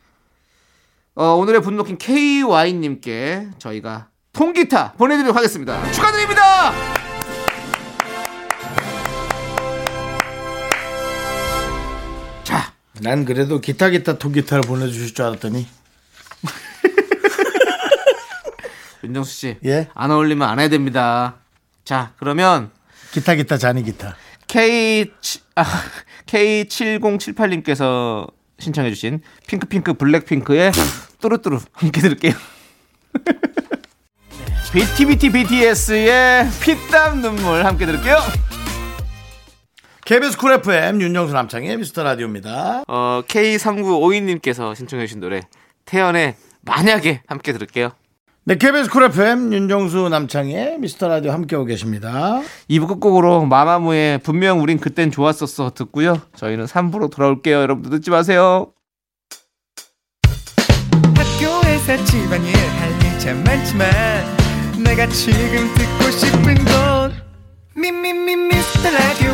어, 1.13 1.35
오늘의 1.35 1.61
분노킹 1.61 1.99
KY님께 1.99 3.49
저희가 3.59 4.07
통기타 4.33 4.93
보내 4.93 5.13
드리도록 5.17 5.37
하겠습니다. 5.37 5.91
축하드립니다! 5.91 6.71
자, 12.43 12.73
난 13.01 13.25
그래도 13.25 13.59
기타 13.61 13.89
기타 13.89 14.17
통기타를 14.17 14.63
보내 14.63 14.87
주실 14.87 15.13
줄 15.13 15.25
알았더니 15.25 15.67
윤정수 19.03 19.33
씨. 19.33 19.57
예. 19.65 19.87
안 19.93 20.11
어울리면 20.11 20.47
안 20.47 20.59
해야 20.59 20.67
됩니다. 20.67 21.37
자, 21.83 22.13
그러면 22.17 22.71
기타 23.11 23.35
기타 23.35 23.57
자니 23.57 23.83
기타. 23.83 24.15
K 24.47 25.11
아, 25.55 25.63
K7078님께서 26.27 28.31
신청해 28.59 28.89
주신 28.91 29.21
핑크핑크 29.47 29.93
블랙핑크의 29.93 30.71
뚜루뚜루 31.19 31.59
함께 31.73 32.01
들을게요. 32.01 32.33
BTBT 34.73 35.31
BTS의 35.31 36.47
피땀 36.61 37.21
눈물 37.21 37.65
함께 37.65 37.85
들을게요. 37.85 38.17
KBS 40.05 40.37
쿨 40.37 40.53
FM 40.53 41.01
윤정수 41.01 41.33
남창희의 41.33 41.77
미스터 41.77 42.03
라디오입니다. 42.03 42.83
어, 42.87 43.21
K3952님께서 43.27 44.75
신청해 44.75 45.05
주신 45.05 45.19
노래 45.19 45.41
태연의 45.85 46.35
만약에 46.61 47.21
함께 47.27 47.53
들을게요. 47.53 47.91
네, 48.43 48.55
KBS 48.55 48.89
쿨 48.89 49.03
FM 49.03 49.53
윤정수 49.53 50.09
남창희의 50.09 50.79
미스터 50.79 51.07
라디오 51.07 51.31
함께하고 51.31 51.63
계십니다. 51.67 52.41
2부 52.71 52.87
끝곡으로 52.87 53.45
마마무의 53.45 54.17
분명 54.17 54.61
우린 54.61 54.79
그땐 54.79 55.11
좋았었어 55.11 55.71
듣고요. 55.75 56.19
저희는 56.35 56.65
3부로 56.65 57.11
돌아올게요. 57.11 57.61
여러분들 57.61 57.91
늦지 57.91 58.09
마세요. 58.09 58.73
학교에서 61.15 62.03
집안일 62.03 62.55
할일참 62.55 63.43
많지만 63.43 63.89
내가 64.83 65.05
지금 65.09 65.71
듣고 65.75 66.09
싶은 66.09 66.55
건 66.65 67.13
미미미 67.75 68.35
미스터 68.35 68.89
라디오 68.89 69.33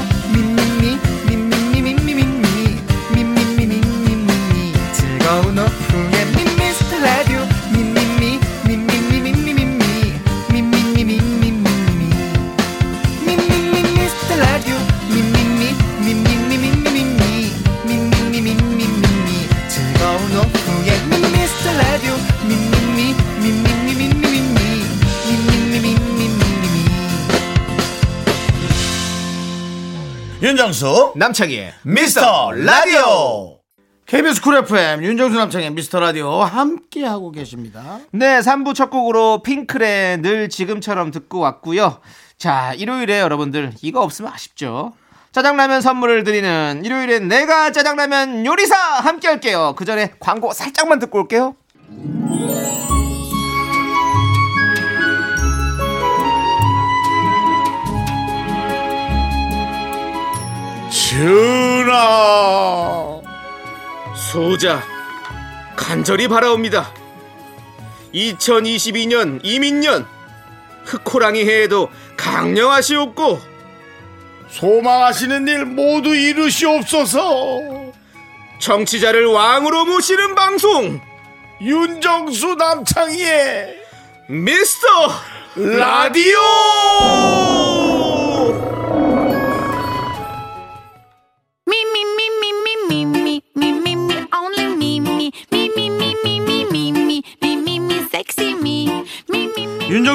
윤정수 30.67 31.13
남창희의 31.15 31.73
미스터 31.83 32.51
라디오. 32.51 33.59
KBS 34.05 34.41
Cool 34.41 34.57
FM 34.57 35.01
윤정수 35.01 35.37
남창희의 35.37 35.71
미스터 35.71 36.01
라디오 36.01 36.41
함께하고 36.41 37.31
계십니다. 37.31 37.99
네, 38.11 38.39
3부 38.39 38.75
첫 38.75 38.89
곡으로 38.89 39.41
핑클의 39.43 40.17
늘 40.21 40.49
지금처럼 40.49 41.11
듣고 41.11 41.39
왔고요. 41.39 42.01
자, 42.37 42.73
일요일에 42.73 43.21
여러분들 43.21 43.75
이거 43.81 44.01
없으면 44.01 44.33
아쉽죠. 44.33 44.91
짜장라면 45.31 45.79
선물을 45.79 46.25
드리는 46.25 46.81
일요일엔 46.83 47.29
내가 47.29 47.71
짜장라면 47.71 48.45
요리사 48.45 48.75
함께 48.75 49.29
할게요. 49.29 49.73
그 49.77 49.85
전에 49.85 50.15
광고 50.19 50.51
살짝만 50.51 50.99
듣고 50.99 51.19
올게요. 51.19 51.55
전하 61.17 63.09
소자 64.31 64.83
간절히 65.75 66.27
바라옵니다. 66.27 66.93
2022년 68.13 69.39
이민년 69.41 70.05
흑호랑이 70.85 71.43
해에도 71.43 71.89
강령하시옵고 72.17 73.41
소망하시는 74.49 75.47
일 75.47 75.65
모두 75.65 76.15
이루시옵소서. 76.15 77.61
정치자를 78.59 79.25
왕으로 79.25 79.85
모시는 79.85 80.35
방송 80.35 81.01
윤정수 81.61 82.55
남창희의 82.55 83.75
미스터 84.27 84.85
라디오. 85.55 86.37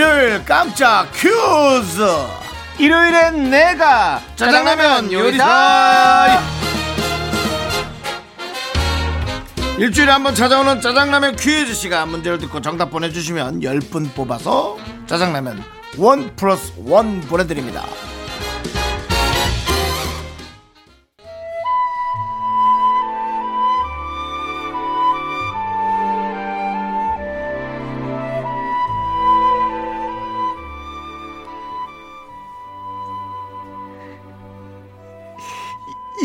일요일 0.00 0.44
깜짝 0.44 1.10
퀴즈. 1.12 2.02
일요일엔 2.78 3.48
내가 3.48 4.20
짜장라면 4.36 5.10
요리사. 5.10 6.42
일주일에 9.78 10.12
한 10.12 10.22
번 10.22 10.34
찾아오는 10.34 10.82
짜장라면 10.82 11.36
퀴즈 11.36 11.72
시간 11.72 12.10
문제를 12.10 12.36
듣고 12.36 12.60
정답 12.60 12.90
보내주시면 12.90 13.60
10분 13.60 14.12
뽑아서 14.12 14.76
짜장라면 15.06 15.64
원 15.96 16.36
플러스 16.36 16.74
원 16.84 17.22
보내드립니다. 17.22 17.82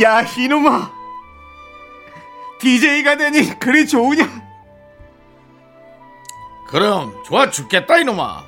야 0.01 0.21
이놈아 0.21 0.91
DJ가 2.59 3.17
되니 3.17 3.59
그리 3.59 3.87
좋으냐 3.87 4.41
그럼 6.71 7.13
좋아 7.25 7.49
죽겠다 7.49 7.97
이놈아. 7.97 8.45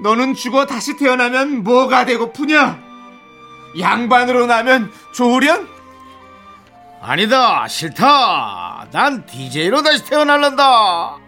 너는 0.00 0.34
죽어 0.34 0.66
다시 0.66 0.96
태어나면 0.96 1.64
뭐가 1.64 2.04
되고프냐? 2.04 2.78
양반으로 3.80 4.44
나면 4.44 4.92
좋으련? 5.14 5.66
아니다 7.00 7.66
싫다. 7.66 8.88
난 8.92 9.24
DJ로 9.24 9.82
다시 9.82 10.04
태어날란다. 10.04 11.18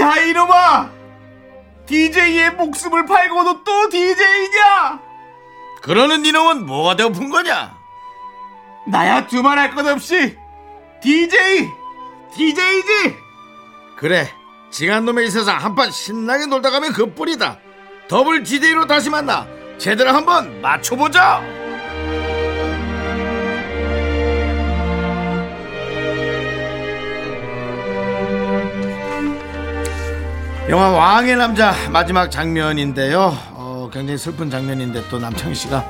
야 0.00 0.16
이놈아! 0.16 0.90
DJ의 1.84 2.52
목숨을 2.52 3.04
팔고도 3.04 3.62
또 3.64 3.88
DJ냐? 3.90 5.09
그러는 5.82 6.24
이놈은 6.24 6.66
뭐가 6.66 6.96
되고픈 6.96 7.30
거냐? 7.30 7.78
나야 8.86 9.26
두말할 9.26 9.74
것 9.74 9.86
없이 9.86 10.36
DJ! 11.02 11.68
DJ지! 12.34 13.16
그래 13.96 14.30
징한 14.70 15.04
놈의 15.04 15.26
이 15.26 15.30
세상 15.30 15.58
한판 15.58 15.90
신나게 15.90 16.46
놀다 16.46 16.70
가면 16.70 16.92
그뿐이다. 16.92 17.58
더블 18.08 18.42
DJ로 18.42 18.86
다시 18.86 19.10
만나 19.10 19.46
제대로 19.78 20.10
한번 20.10 20.60
맞춰보자. 20.60 21.42
영화 30.68 30.88
왕의 30.90 31.36
남자 31.36 31.74
마지막 31.90 32.30
장면인데요. 32.30 33.49
어, 33.90 33.92
굉장히 33.92 34.18
슬픈 34.18 34.48
장면인데 34.48 35.02
또 35.10 35.18
남창희 35.18 35.54
씨가 35.54 35.84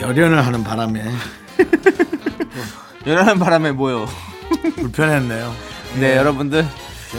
열연을 0.00 0.44
하는 0.44 0.64
바람에 0.64 1.04
연하는 3.06 3.38
바람에 3.38 3.72
뭐요? 3.72 4.06
불편했네요. 4.76 5.52
네, 6.00 6.16
여러분들 6.16 6.66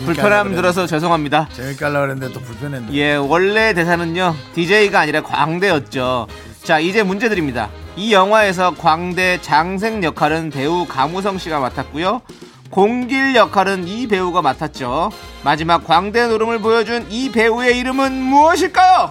불편함. 0.05 0.55
들어서 0.55 0.87
죄송합니다. 0.87 1.47
재밌게 1.53 1.85
하려고 1.85 2.11
했는데 2.11 2.33
또 2.33 2.41
불편했네요. 2.41 2.93
예, 2.93 3.15
원래 3.15 3.73
대사는요, 3.73 4.35
DJ가 4.53 5.01
아니라 5.01 5.21
광대였죠. 5.21 6.27
자, 6.63 6.79
이제 6.79 7.03
문제 7.03 7.29
드립니다. 7.29 7.69
이 7.95 8.11
영화에서 8.11 8.73
광대 8.75 9.39
장생 9.41 10.03
역할은 10.03 10.49
배우 10.49 10.85
강우성 10.87 11.37
씨가 11.37 11.59
맡았고요. 11.59 12.21
공길 12.69 13.35
역할은 13.35 13.87
이 13.87 14.07
배우가 14.07 14.41
맡았죠. 14.41 15.11
마지막 15.43 15.85
광대 15.85 16.27
노름을 16.27 16.59
보여준 16.59 17.05
이 17.09 17.31
배우의 17.31 17.77
이름은 17.79 18.13
무엇일까요? 18.13 19.09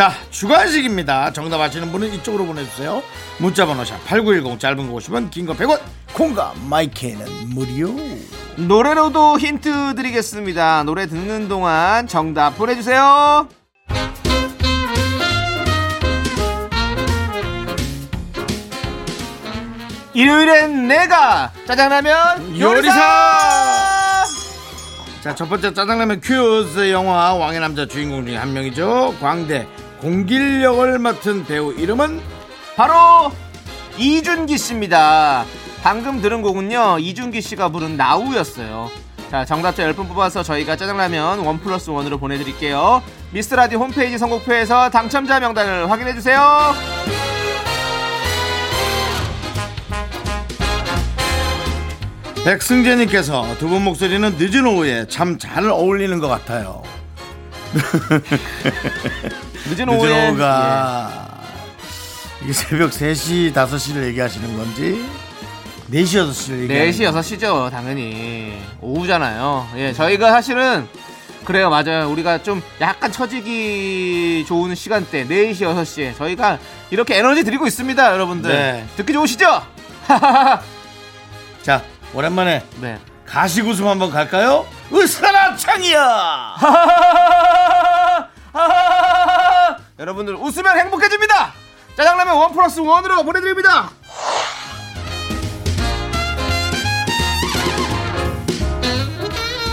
자, 0.00 0.14
주관식입니다. 0.30 1.30
정답 1.34 1.60
아시는 1.60 1.92
분은 1.92 2.14
이쪽으로 2.14 2.46
보내주세요. 2.46 3.02
문자번호 3.36 3.82
샵8910 3.82 4.58
짧은 4.58 4.90
거 4.90 4.96
50원, 4.96 5.30
긴 5.30 5.44
거 5.44 5.52
100원, 5.52 5.78
콩과 6.14 6.54
마이케는 6.70 7.26
무료. 7.50 7.90
노래로도 8.56 9.38
힌트 9.38 9.96
드리겠습니다. 9.96 10.84
노래 10.84 11.06
듣는 11.06 11.48
동안 11.48 12.06
정답 12.06 12.56
보내주세요. 12.56 13.46
일요일엔 20.14 20.88
내가 20.88 21.52
짜장라면 21.66 22.58
요리사! 22.58 24.24
자, 25.22 25.34
첫 25.34 25.46
번째 25.50 25.74
짜장라면 25.74 26.22
큐즈 26.22 26.90
영화 26.90 27.34
왕의 27.34 27.60
남자 27.60 27.84
주인공 27.86 28.24
중에 28.24 28.36
한 28.38 28.54
명이죠. 28.54 29.14
광대 29.20 29.66
공길 30.00 30.62
역을 30.62 30.98
맡은 30.98 31.44
배우 31.44 31.72
이름은 31.72 32.20
바로 32.76 33.30
이준기 33.98 34.56
씨입니다. 34.56 35.44
방금 35.82 36.20
들은 36.22 36.42
곡은요, 36.42 36.98
이준기 37.00 37.40
씨가 37.42 37.68
부른 37.70 37.96
나우였어요. 37.96 38.90
자, 39.30 39.44
정답자 39.44 39.84
10분 39.84 40.08
뽑아서 40.08 40.42
저희가 40.42 40.76
짜장라면 40.76 41.40
원 41.40 41.60
플러스 41.60 41.90
원으로 41.90 42.18
보내드릴게요. 42.18 43.02
미스터라디오 43.32 43.78
홈페이지 43.78 44.18
선곡표에서 44.18 44.90
당첨자 44.90 45.38
명단을 45.40 45.90
확인해주세요. 45.90 46.74
백승재님께서 52.44 53.56
두 53.58 53.68
분 53.68 53.84
목소리는 53.84 54.34
늦은 54.38 54.66
오후에 54.66 55.06
참 55.08 55.38
잘 55.38 55.68
어울리는 55.70 56.18
것 56.20 56.28
같아요. 56.28 56.82
늦은 59.68 59.88
오후에. 59.88 60.28
오후가 60.28 61.28
이게 62.42 62.52
새벽 62.52 62.90
3시, 62.90 63.52
5시를 63.52 64.04
얘기하시는 64.08 64.56
건지? 64.56 65.04
4시, 65.92 66.30
6시를 66.30 66.70
예, 66.70 66.86
얘기하는 66.86 67.20
4시 67.22 67.38
6시죠 67.38 67.70
당연히. 67.70 68.58
오후잖아요. 68.80 69.68
예 69.76 69.92
저희가 69.92 70.30
사실은 70.30 70.88
그래요 71.44 71.68
맞아요. 71.70 72.08
우리가 72.10 72.42
좀 72.42 72.62
약간 72.80 73.10
처지기 73.12 74.44
좋은 74.46 74.74
시간대 74.74 75.26
4시 75.26 75.60
6시에 75.62 76.16
저희가 76.16 76.58
이렇게 76.90 77.16
에너지 77.18 77.44
드리고 77.44 77.66
있습니다 77.66 78.12
여러분들. 78.12 78.50
네. 78.50 78.86
듣기 78.96 79.12
좋으시죠? 79.12 79.62
자, 81.62 81.82
오랜만에 82.14 82.64
네. 82.80 82.98
가식 83.26 83.66
웃음 83.66 83.86
한번 83.86 84.10
갈까요? 84.10 84.66
으스라라 84.92 85.56
창이야! 85.56 86.56
여러분들 90.00 90.34
웃으면 90.34 90.78
행복해집니다. 90.78 91.52
짜장라면 91.94 92.34
원 92.34 92.52
플러스 92.52 92.80
원으로 92.80 93.22
보내드립니다. 93.22 93.90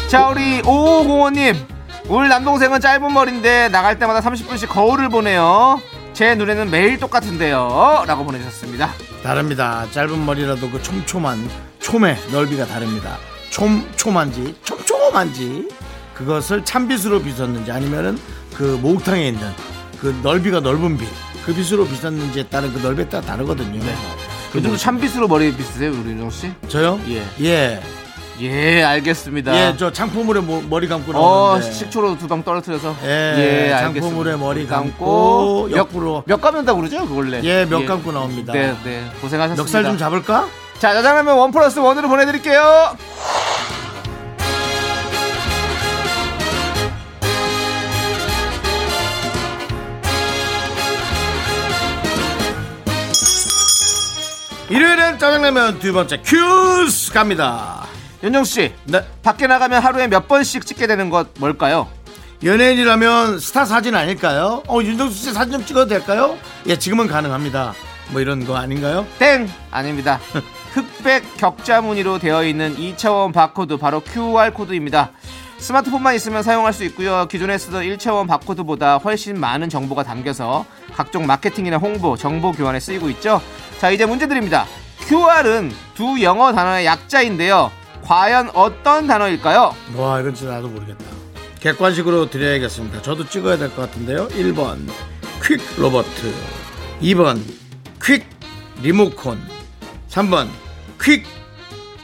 자 0.09 0.27
우리 0.27 0.61
5505님. 0.63 1.55
우리 2.09 2.27
남동생은 2.27 2.81
짧은 2.81 3.13
머리인데 3.13 3.69
나갈 3.69 3.97
때마다 3.97 4.19
30분씩 4.19 4.67
거울을 4.67 5.07
보네요. 5.07 5.81
제 6.11 6.35
눈에는 6.35 6.71
매일 6.71 6.99
똑같은데요. 6.99 8.03
라고 8.05 8.25
보내주셨습니다. 8.25 8.89
다릅니다. 9.23 9.87
짧은 9.91 10.25
머리라도 10.25 10.69
그 10.69 10.81
촘촘한 10.81 11.49
촘의 11.79 12.17
넓이가 12.33 12.65
다릅니다. 12.65 13.17
촘촘한지 13.49 14.57
촘촘한지. 14.65 15.69
그것을 16.15 16.65
참빗으로 16.65 17.21
빗었는지 17.21 17.71
아니면은 17.71 18.17
그 18.55 18.77
목욕탕에 18.81 19.25
있는 19.25 19.76
그 19.99 20.17
넓이가 20.23 20.59
넓은 20.59 20.97
빗 20.97 21.07
그 21.45 21.53
빗으로 21.53 21.87
빗었는지에 21.87 22.43
따른 22.47 22.73
그 22.73 22.79
넓이에 22.79 23.07
따라 23.07 23.23
다르거든요. 23.25 23.79
그 24.51 24.57
요즘도 24.57 24.67
뭐- 24.69 24.77
참빗으로 24.77 25.29
머리 25.29 25.53
빗으세요 25.55 25.91
우리 25.91 26.09
윤정 26.09 26.29
씨? 26.29 26.51
저요? 26.67 26.99
예. 27.07 27.23
예. 27.41 27.81
예 28.41 28.83
알겠습니다 28.83 29.55
예, 29.55 29.75
저 29.77 29.91
창포물에 29.91 30.41
모- 30.41 30.61
머리 30.61 30.87
감고 30.89 31.11
어 31.17 31.53
나오는데. 31.57 31.71
식초로 31.71 32.17
두 32.19 32.27
방 32.27 32.43
떨어뜨려서 32.43 32.95
예, 33.03 33.71
알겠습니다. 33.73 33.79
창포물에 33.79 34.35
머리 34.35 34.67
감고 34.67 35.69
옆으로 35.71 36.23
멱 36.27 36.41
감는다고 36.41 36.79
그러죠? 36.81 37.07
그 37.07 37.15
원래 37.15 37.39
예, 37.43 37.65
멱 37.65 37.85
감고 37.85 38.11
나옵니다. 38.11 38.51
네, 38.51 38.75
네. 38.83 39.09
고생하셨습니다. 39.21 39.63
멱살 39.63 39.83
좀 39.85 39.97
잡을까? 39.97 40.47
자, 40.79 40.93
짜장라면 40.93 41.37
one 41.37 41.51
plus 41.51 41.79
one으로 41.79 42.09
보내드릴게요. 42.09 42.95
일요일엔 54.69 55.17
짜장라면 55.17 55.79
두 55.79 55.93
번째 55.93 56.21
퀴즈 56.23 57.13
갑니다. 57.13 57.85
윤정수 58.21 58.43
씨, 58.43 58.73
네. 58.83 59.01
밖에 59.23 59.47
나가면 59.47 59.81
하루에 59.81 60.07
몇 60.07 60.27
번씩 60.27 60.65
찍게 60.65 60.87
되는 60.87 61.09
것 61.09 61.29
뭘까요? 61.39 61.87
연예인이라면 62.43 63.39
스타 63.39 63.63
사진 63.63 63.95
아닐까요? 63.95 64.61
어, 64.67 64.81
윤정수 64.81 65.15
씨 65.15 65.31
사진 65.33 65.53
좀 65.53 65.65
찍어도 65.65 65.87
될까요? 65.87 66.37
예, 66.67 66.77
지금은 66.77 67.07
가능합니다. 67.07 67.73
뭐 68.09 68.19
이런 68.21 68.45
거 68.45 68.57
아닌가요? 68.57 69.07
땡! 69.19 69.49
아닙니다. 69.71 70.19
흑백 70.73 71.37
격자 71.37 71.81
무늬로 71.81 72.19
되어 72.19 72.43
있는 72.43 72.75
2차원 72.75 73.33
바코드 73.33 73.77
바로 73.77 74.01
QR 74.01 74.51
코드입니다. 74.51 75.11
스마트폰만 75.57 76.15
있으면 76.15 76.43
사용할 76.43 76.71
수 76.73 76.83
있고요. 76.85 77.27
기존에 77.29 77.57
쓰던 77.57 77.83
1차원 77.83 78.27
바코드보다 78.27 78.97
훨씬 78.97 79.39
많은 79.39 79.69
정보가 79.69 80.03
담겨서 80.03 80.65
각종 80.93 81.25
마케팅이나 81.25 81.77
홍보, 81.77 82.15
정보 82.15 82.51
교환에 82.51 82.79
쓰이고 82.79 83.09
있죠. 83.11 83.41
자, 83.79 83.89
이제 83.89 84.05
문제 84.05 84.27
드립니다. 84.27 84.65
QR은 85.07 85.71
두 85.95 86.21
영어 86.21 86.51
단어의 86.53 86.85
약자인데요. 86.85 87.71
과연 88.03 88.51
어떤 88.53 89.07
단어일까요? 89.07 89.73
와, 89.95 90.19
이건 90.21 90.33
진짜 90.33 90.53
나도 90.53 90.67
모르겠다. 90.69 91.03
객관식으로 91.59 92.29
드려야겠습니다. 92.29 93.01
저도 93.01 93.27
찍어야 93.27 93.57
될 93.57 93.69
것 93.69 93.81
같은데요. 93.89 94.27
1번 94.29 94.87
quick 95.43 95.59
Robert 95.77 96.33
2번 97.01 97.41
quick 98.03 98.23
리모컨 98.81 99.41
3번 100.09 100.47
quick 101.01 101.25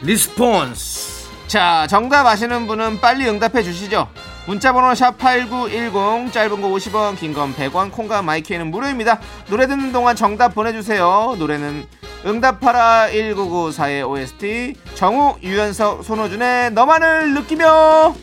response 0.02 1.23
자, 1.46 1.86
정답 1.88 2.26
아시는 2.26 2.66
분은 2.66 3.00
빨리 3.00 3.28
응답해 3.28 3.62
주시죠. 3.62 4.08
문자번호 4.46 4.88
샵8910 4.92 6.32
짧은 6.32 6.60
거 6.60 6.68
50원 6.68 7.16
긴 7.18 7.32
건 7.34 7.54
100원 7.54 7.90
콩과 7.92 8.22
my 8.22 8.36
K는 8.36 8.70
무료입니다. 8.70 9.18
노래 9.48 9.66
듣는 9.66 9.92
동안 9.92 10.16
정답 10.16 10.54
보내주세요. 10.54 11.36
노래는 11.38 11.86
응답하라 12.26 13.08
1994의 13.12 14.08
OST 14.08 14.74
정우 14.94 15.36
유연석 15.42 16.04
손호준의 16.04 16.72
너만을 16.72 17.34
느끼며 17.34 18.14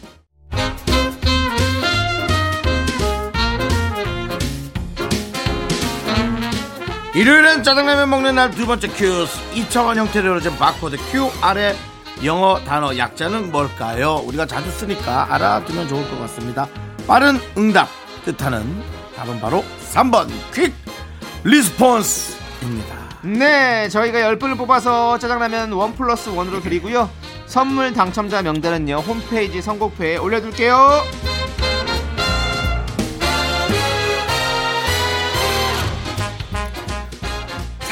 일요일엔 7.14 7.64
짜장라면 7.64 8.10
먹는 8.10 8.36
날 8.36 8.52
두 8.52 8.66
번째 8.66 8.88
퀴즈 8.88 9.38
2차원 9.54 9.96
형태로 9.96 10.28
이루어진 10.28 10.56
바코드 10.58 10.98
QR의 11.12 11.76
영어 12.24 12.60
단어 12.64 12.96
약자는 12.96 13.52
뭘까요? 13.52 14.22
우리가 14.26 14.46
자주 14.46 14.70
쓰니까 14.72 15.34
알아두면 15.34 15.88
좋을 15.88 16.08
것 16.10 16.20
같습니다. 16.22 16.68
빠른 17.08 17.40
응답 17.58 17.88
뜻하는 18.26 18.64
답은 19.16 19.40
바로 19.40 19.64
3번 19.92 20.28
quick 20.54 20.74
response입니다. 21.44 22.96
네 23.24 23.90
저희가 23.90 24.20
10분을 24.20 24.58
뽑아서 24.58 25.18
짜장라면 25.20 25.72
one 25.74 25.94
plus 25.96 26.30
one으로 26.30 26.60
드리고요 26.60 27.08
선물 27.46 27.94
당첨자 27.94 28.42
명단은요 28.42 28.98
홈페이지 28.98 29.62
선곡표에 29.62 30.18
올려둘게요 30.18 31.04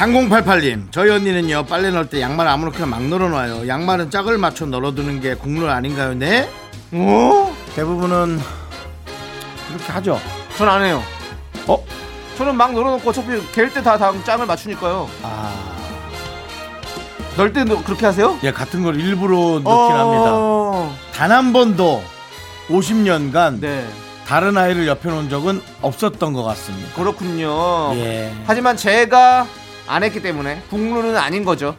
3088님 0.00 0.90
저희 0.90 1.10
언니는요 1.10 1.66
빨래 1.66 1.90
넣을 1.90 2.06
때 2.08 2.22
양말 2.22 2.48
아무렇게나 2.48 2.86
막 2.86 3.02
널어놔요. 3.02 3.68
양말은 3.68 4.10
짝을 4.10 4.38
맞춰 4.38 4.64
널어두는 4.64 5.20
게 5.20 5.34
국룰 5.34 5.68
아닌가요? 5.68 6.14
네? 6.14 6.48
어? 6.92 7.54
대부분은 7.76 8.40
그렇게 9.68 9.92
하죠. 9.92 10.18
전 10.56 10.68
안 10.70 10.82
해요. 10.82 11.02
어? 11.66 11.84
저는 12.38 12.54
막 12.56 12.72
널어놓고 12.72 13.10
어차피 13.10 13.28
갤 13.52 13.68
때 13.74 13.82
다 13.82 13.98
다음 13.98 14.24
짱을 14.24 14.46
맞추니까요. 14.46 15.08
아... 15.22 15.52
널 17.36 17.52
때도 17.52 17.82
그렇게 17.82 18.06
하세요? 18.06 18.38
예, 18.42 18.52
같은 18.52 18.82
걸 18.82 18.98
일부러 18.98 19.60
넣긴 19.62 19.96
합니다. 19.96 20.30
어... 20.32 20.96
단한 21.14 21.52
번도 21.52 22.02
50년간 22.68 23.60
네. 23.60 23.86
다른 24.26 24.56
아이를 24.56 24.86
옆에 24.86 25.10
놓은 25.10 25.28
적은 25.28 25.60
없었던 25.82 26.32
것 26.32 26.42
같습니다. 26.44 26.88
그렇군요. 26.94 27.92
예. 27.96 28.32
하지만 28.46 28.76
제가 28.76 29.46
안 29.90 30.04
했기 30.04 30.22
때문에 30.22 30.62
국룰은 30.70 31.16
아닌 31.16 31.44
거죠. 31.44 31.74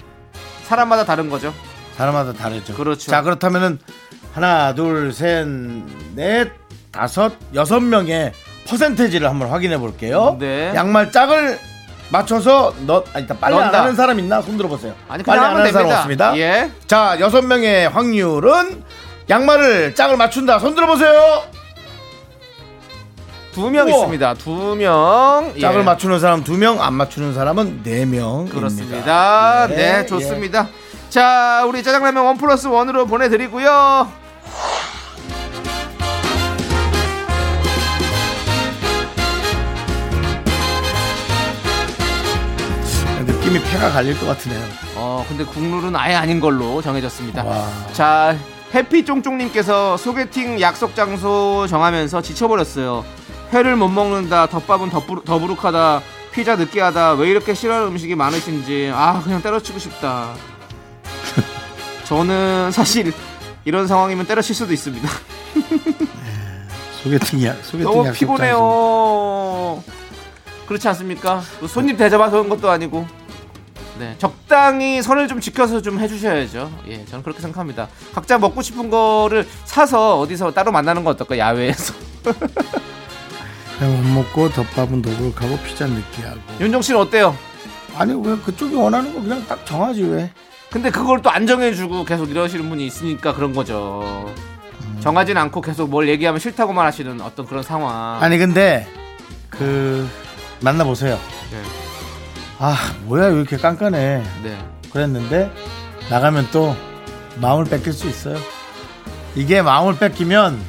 사람마다 0.65 1.05
다른 1.05 1.29
거죠. 1.29 1.53
사람마다 1.95 2.33
다르죠. 2.33 2.73
그렇죠. 2.75 3.09
자 3.09 3.21
그렇다면은 3.21 3.79
하나 4.33 4.73
둘셋넷 4.75 6.51
다섯 6.91 7.33
여섯 7.53 7.79
명의 7.79 8.33
퍼센테이지를 8.67 9.29
한번 9.29 9.49
확인해 9.49 9.77
볼게요. 9.77 10.35
네. 10.39 10.73
양말 10.75 11.11
짝을 11.11 11.57
맞춰서 12.09 12.73
넣 12.85 13.03
아니 13.13 13.21
일단 13.23 13.39
빨리 13.39 13.53
안 13.53 13.59
넣는다. 13.61 13.81
하는 13.81 13.95
사람 13.95 14.19
있나? 14.19 14.41
손 14.41 14.57
들어보세요. 14.57 14.93
아니 15.07 15.23
빨리 15.23 15.39
안 15.39 15.55
하는 15.55 15.71
사람 15.71 15.87
됩니다. 15.87 15.97
없습니다. 15.99 16.37
예. 16.37 16.69
자 16.87 17.17
여섯 17.21 17.41
명의 17.45 17.87
확률은 17.87 18.83
양말을 19.29 19.95
짝을 19.95 20.17
맞춘다. 20.17 20.59
손 20.59 20.75
들어보세요 20.75 21.43
두 23.51 23.69
명 23.69 23.87
우와. 23.87 23.95
있습니다. 23.97 24.33
두 24.35 24.75
명. 24.75 25.53
짝을 25.59 25.81
예. 25.81 25.83
맞추는 25.83 26.19
사람 26.19 26.43
두 26.43 26.53
명 26.57 26.79
안 26.81 26.93
맞추는 26.93 27.33
사람은 27.33 27.83
네 27.83 28.05
명 28.05 28.45
그렇습니다. 28.47 29.67
네, 29.67 30.05
좋습니다. 30.05 30.67
자, 31.09 31.65
우리 31.67 31.83
짜장라면 31.83 32.23
원 32.23 32.37
플러스 32.37 32.67
원으로 32.67 33.05
보내드리고요. 33.05 34.07
느낌이 43.25 43.61
패가 43.63 43.91
갈릴 43.91 44.19
것 44.19 44.25
같으네요 44.27 44.61
어, 44.95 45.23
근데 45.27 45.43
국룰은 45.43 45.95
아예 45.95 46.15
아닌 46.15 46.39
걸로 46.39 46.81
정해졌습니다. 46.81 47.43
와. 47.43 47.67
자, 47.93 48.35
해피 48.73 49.05
쫑쫑님께서 49.05 49.97
소개팅 49.97 50.59
약속 50.61 50.95
장소 50.95 51.65
정하면서 51.67 52.21
지쳐버렸어요. 52.21 53.03
회를 53.53 53.75
못 53.75 53.89
먹는다, 53.89 54.47
덮밥은 54.47 54.89
더부룩, 54.89 55.25
더부룩하다, 55.25 56.01
피자 56.31 56.55
느끼하다, 56.55 57.13
왜 57.13 57.29
이렇게 57.29 57.53
싫어하는 57.53 57.87
음식이 57.89 58.15
많으신지, 58.15 58.91
아, 58.93 59.21
그냥 59.23 59.41
때려치고 59.41 59.77
싶다. 59.77 60.33
저는 62.05 62.71
사실 62.71 63.13
이런 63.65 63.87
상황이면 63.87 64.25
때려칠 64.25 64.55
수도 64.55 64.73
있습니다. 64.73 65.07
소개팅이야 67.03 67.55
소개팅 67.63 67.83
너무. 67.91 68.11
피곤해요. 68.13 69.83
그렇지 70.67 70.87
않습니까? 70.89 71.41
또 71.59 71.67
손님 71.67 71.97
대접하서 71.97 72.31
그런 72.31 72.49
것도 72.49 72.69
아니고. 72.69 73.05
네, 73.99 74.15
적당히 74.17 75.01
선을 75.01 75.27
좀 75.27 75.41
지켜서 75.41 75.81
좀 75.81 75.99
해주셔야죠. 75.99 76.71
예, 76.87 77.05
저는 77.05 77.23
그렇게 77.23 77.41
생각합니다. 77.41 77.87
각자 78.15 78.37
먹고 78.37 78.61
싶은 78.61 78.89
거를 78.89 79.45
사서 79.65 80.19
어디서 80.19 80.53
따로 80.53 80.71
만나는 80.71 81.03
거 81.03 81.11
어떨까? 81.11 81.37
야외에서. 81.37 81.93
그냥 83.81 84.13
못 84.13 84.21
먹고 84.21 84.49
덮밥은 84.49 85.01
도둑하고 85.01 85.57
피자 85.65 85.87
느끼하고 85.87 86.39
윤정 86.59 86.83
씨는 86.83 86.99
어때요? 86.99 87.35
아니 87.97 88.13
왜 88.13 88.37
그쪽이 88.37 88.75
원하는 88.75 89.11
거 89.11 89.19
그냥 89.21 89.43
딱 89.47 89.65
정하지 89.65 90.03
왜 90.03 90.31
근데 90.69 90.91
그걸 90.91 91.19
또 91.23 91.31
안 91.31 91.47
정해주고 91.47 92.05
계속 92.05 92.29
이러시는 92.29 92.69
분이 92.69 92.85
있으니까 92.85 93.33
그런 93.33 93.53
거죠. 93.53 94.31
정하진 94.99 95.35
않고 95.35 95.61
계속 95.61 95.89
뭘 95.89 96.07
얘기하면 96.07 96.39
싫다고만 96.39 96.85
하시는 96.85 97.19
어떤 97.21 97.47
그런 97.47 97.63
상황. 97.63 98.21
아니 98.21 98.37
근데 98.37 98.87
그 99.49 100.07
만나보세요 100.61 101.15
네, 101.51 101.61
아 102.59 102.75
뭐야 103.05 103.29
왜 103.29 103.33
이렇게 103.35 103.57
깐깐해 103.57 104.23
네. 104.43 104.65
그랬는데 104.93 105.51
나가면 106.11 106.49
또 106.51 106.75
마음을 107.37 107.65
뺏길 107.65 107.91
수 107.93 108.07
있어요 108.07 108.37
이게 109.35 109.63
마음을 109.63 109.97
뺏기면 109.97 110.57
다 110.59 110.65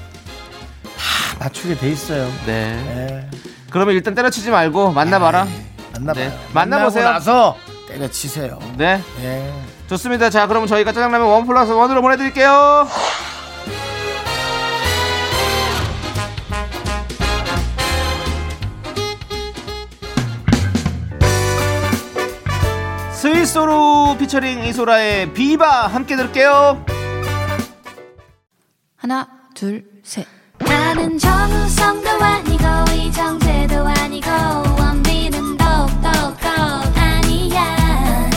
맞추게 1.43 1.77
돼 1.77 1.91
있어요 1.91 2.29
네. 2.47 3.29
예. 3.33 3.39
그러면 3.71 3.95
일단 3.95 4.15
때려치지 4.15 4.51
말고 4.51 4.93
만나봐라. 4.93 5.47
만나봐요 5.95 6.29
네. 6.29 6.39
만나보세요. 6.53 7.05
만나고 7.05 7.19
나서 7.25 7.57
때려치세요 7.89 8.59
네. 8.77 9.03
예. 9.23 9.53
좋습니다. 9.89 10.31
자, 10.31 10.47
그럼 10.47 10.67
저희가 10.67 10.91
짜장라면 10.93 11.27
원 11.29 11.47
플러스 11.47 11.71
원으로 11.71 12.01
보내드릴게요. 12.01 12.89
스위스로 23.13 24.17
피처링 24.19 24.65
이소라의 24.65 25.33
비바 25.33 25.87
함께 25.87 26.17
들을게요. 26.17 26.85
하나, 28.97 29.29
둘, 29.55 29.85
셋. 30.03 30.27
나는 30.95 31.17
정우성도 31.19 32.11
아니고 32.11 32.65
이정재도 32.95 33.77
아니고 33.77 34.29
원빈은 34.79 35.57
더욱더 35.57 36.11
아니야. 36.95 38.29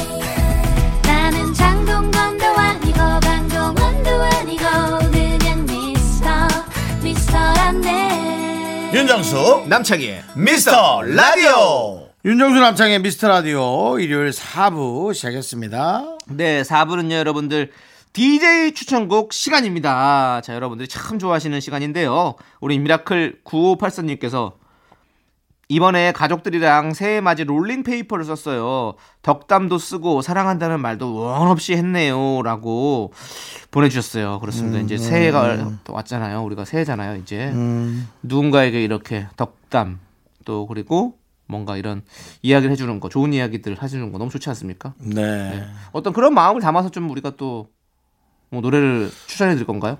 나는 1.03 1.53
장동건도 1.53 2.45
아니고 2.45 2.97
강동원도 2.97 4.09
아니고 4.09 4.63
그냥 5.11 5.65
미스터 5.65 6.29
미스터란데. 7.03 8.91
윤정수 8.93 9.65
남창희의 9.67 10.23
미스터 10.37 11.01
라디오. 11.01 12.07
윤정수 12.23 12.57
남창희의 12.61 12.99
미스터 12.99 13.27
라디오. 13.27 13.99
일요일 13.99 14.31
4부 14.31 15.13
시작했습니다. 15.13 16.05
네, 16.29 16.61
4부는요, 16.61 17.11
여러분들. 17.15 17.71
DJ 18.15 18.71
추천곡 18.71 19.33
시간입니다. 19.33 20.39
자, 20.39 20.55
여러분들이 20.55 20.87
참 20.87 21.19
좋아하시는 21.19 21.59
시간인데요. 21.59 22.35
우리 22.61 22.79
미라클 22.79 23.41
9584님께서 23.43 24.53
이번에 25.67 26.13
가족들이랑 26.13 26.93
새해 26.93 27.19
맞이 27.19 27.43
롤링페이퍼를 27.43 28.23
썼어요. 28.23 28.93
덕담도 29.21 29.77
쓰고 29.77 30.21
사랑한다는 30.21 30.79
말도 30.79 31.13
원 31.13 31.49
없이 31.49 31.73
했네요. 31.73 32.41
라고 32.41 33.11
보내주셨어요. 33.71 34.39
그렇습니다. 34.39 34.79
이제 34.79 34.97
새해가 34.97 35.79
또 35.83 35.91
왔잖아요. 35.91 36.41
우리가 36.41 36.63
새해잖아요. 36.63 37.17
이제. 37.17 37.51
누군가에게 38.23 38.81
이렇게 38.81 39.27
덕담 39.35 39.99
또 40.45 40.67
그리고 40.67 41.17
뭔가 41.47 41.75
이런 41.75 42.01
이야기를 42.43 42.71
해주는 42.71 42.97
거, 43.01 43.09
좋은 43.09 43.33
이야기들 43.33 43.83
해주는 43.83 44.09
거 44.13 44.17
너무 44.17 44.31
좋지 44.31 44.47
않습니까? 44.49 44.93
네. 44.99 45.65
어떤 45.91 46.13
그런 46.13 46.33
마음을 46.33 46.61
담아서 46.61 46.89
좀 46.91 47.09
우리가 47.09 47.31
또 47.35 47.74
뭐 48.49 48.61
노래를 48.61 49.11
추천해 49.27 49.53
드릴 49.53 49.65
건가요? 49.67 49.97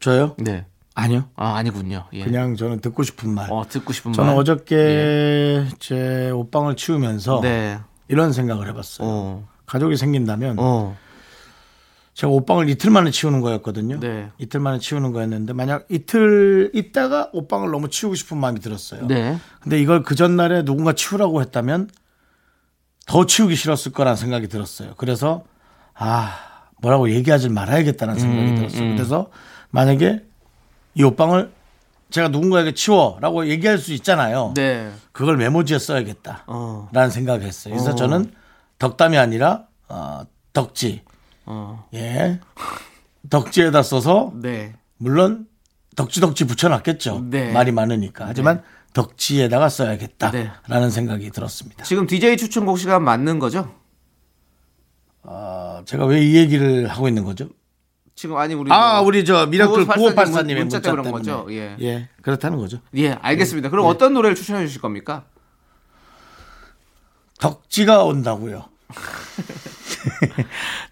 저요? 0.00 0.34
네. 0.38 0.66
아니요. 0.94 1.28
아, 1.36 1.54
아니군요. 1.54 2.06
예. 2.12 2.24
그냥 2.24 2.56
저는 2.56 2.80
듣고 2.80 3.04
싶은 3.04 3.30
말. 3.30 3.50
어, 3.52 3.64
듣고 3.68 3.92
싶은 3.92 4.12
저는 4.12 4.30
말. 4.32 4.40
어저께 4.40 5.66
제 5.78 6.30
옷방을 6.30 6.76
치우면서 6.76 7.40
네. 7.40 7.78
이런 8.08 8.32
생각을 8.32 8.68
해봤어요. 8.68 9.08
어. 9.08 9.48
가족이 9.66 9.96
생긴다면 9.96 10.56
어. 10.58 10.96
제가 12.14 12.32
옷방을 12.32 12.68
이틀 12.68 12.90
만에 12.90 13.12
치우는 13.12 13.40
거였거든요. 13.42 14.00
네. 14.00 14.30
이틀 14.38 14.58
만에 14.58 14.80
치우는 14.80 15.12
거였는데 15.12 15.52
만약 15.52 15.86
이틀 15.88 16.72
있다가 16.74 17.30
옷방을 17.32 17.70
너무 17.70 17.90
치우고 17.90 18.16
싶은 18.16 18.38
마음이 18.38 18.58
들었어요. 18.58 19.06
네. 19.06 19.38
근데 19.60 19.80
이걸 19.80 20.02
그 20.02 20.16
전날에 20.16 20.64
누군가 20.64 20.94
치우라고 20.94 21.40
했다면 21.42 21.90
더 23.06 23.24
치우기 23.24 23.54
싫었을 23.54 23.92
거란 23.92 24.16
생각이 24.16 24.48
들었어요. 24.48 24.94
그래서 24.96 25.44
아 25.94 26.57
뭐라고 26.80 27.10
얘기하지 27.10 27.48
말아야겠다는 27.48 28.18
생각이 28.18 28.54
들었어요. 28.56 28.94
그래서 28.94 29.30
만약에 29.70 30.22
이 30.94 31.02
옷방을 31.02 31.52
제가 32.10 32.28
누군가에게 32.28 32.72
치워라고 32.72 33.48
얘기할 33.48 33.78
수 33.78 33.92
있잖아요. 33.92 34.52
네. 34.54 34.90
그걸 35.12 35.36
메모지에 35.36 35.78
써야겠다라는 35.78 36.44
어. 36.46 36.88
생각을 37.10 37.42
했어요. 37.42 37.74
그래서 37.74 37.94
저는 37.94 38.32
덕담이 38.78 39.18
아니라 39.18 39.66
어, 39.88 40.22
덕지. 40.52 41.02
어. 41.46 41.86
예. 41.94 42.40
덕지에다 43.28 43.82
써서 43.82 44.32
네. 44.36 44.74
물론 44.96 45.46
덕지 45.96 46.20
덕지 46.20 46.46
붙여놨겠죠. 46.46 47.26
네. 47.30 47.52
말이 47.52 47.72
많으니까. 47.72 48.26
하지만 48.26 48.62
덕지에다가 48.94 49.68
써야겠다라는 49.68 50.50
네. 50.68 50.90
생각이 50.90 51.30
들었습니다. 51.30 51.84
지금 51.84 52.06
DJ 52.06 52.36
추천곡 52.36 52.78
시간 52.78 53.02
맞는 53.04 53.38
거죠? 53.38 53.70
어, 55.22 55.67
제가 55.84 56.06
왜 56.06 56.22
이 56.22 56.36
얘기를 56.36 56.86
하고 56.88 57.08
있는 57.08 57.24
거죠? 57.24 57.48
지금 58.14 58.36
아니 58.36 58.54
우리 58.54 58.70
아, 58.72 58.98
뭐- 58.98 59.06
우리 59.08 59.24
저 59.24 59.46
미라클 59.46 59.86
9584 59.86 60.42
9584님의 60.42 60.58
문자 60.58 60.78
문자 60.78 60.80
때문에. 60.80 61.02
그런 61.02 61.12
거죠? 61.12 61.46
예. 61.50 61.76
예, 61.80 62.08
그렇다는 62.22 62.58
거죠. 62.58 62.78
예, 62.96 63.10
알겠습니다. 63.12 63.70
그럼 63.70 63.86
어떤 63.86 64.12
노래를 64.14 64.34
추천해 64.34 64.66
주실 64.66 64.80
겁니까? 64.80 65.24
덕지가 67.40 68.02
온다고요. 68.04 68.64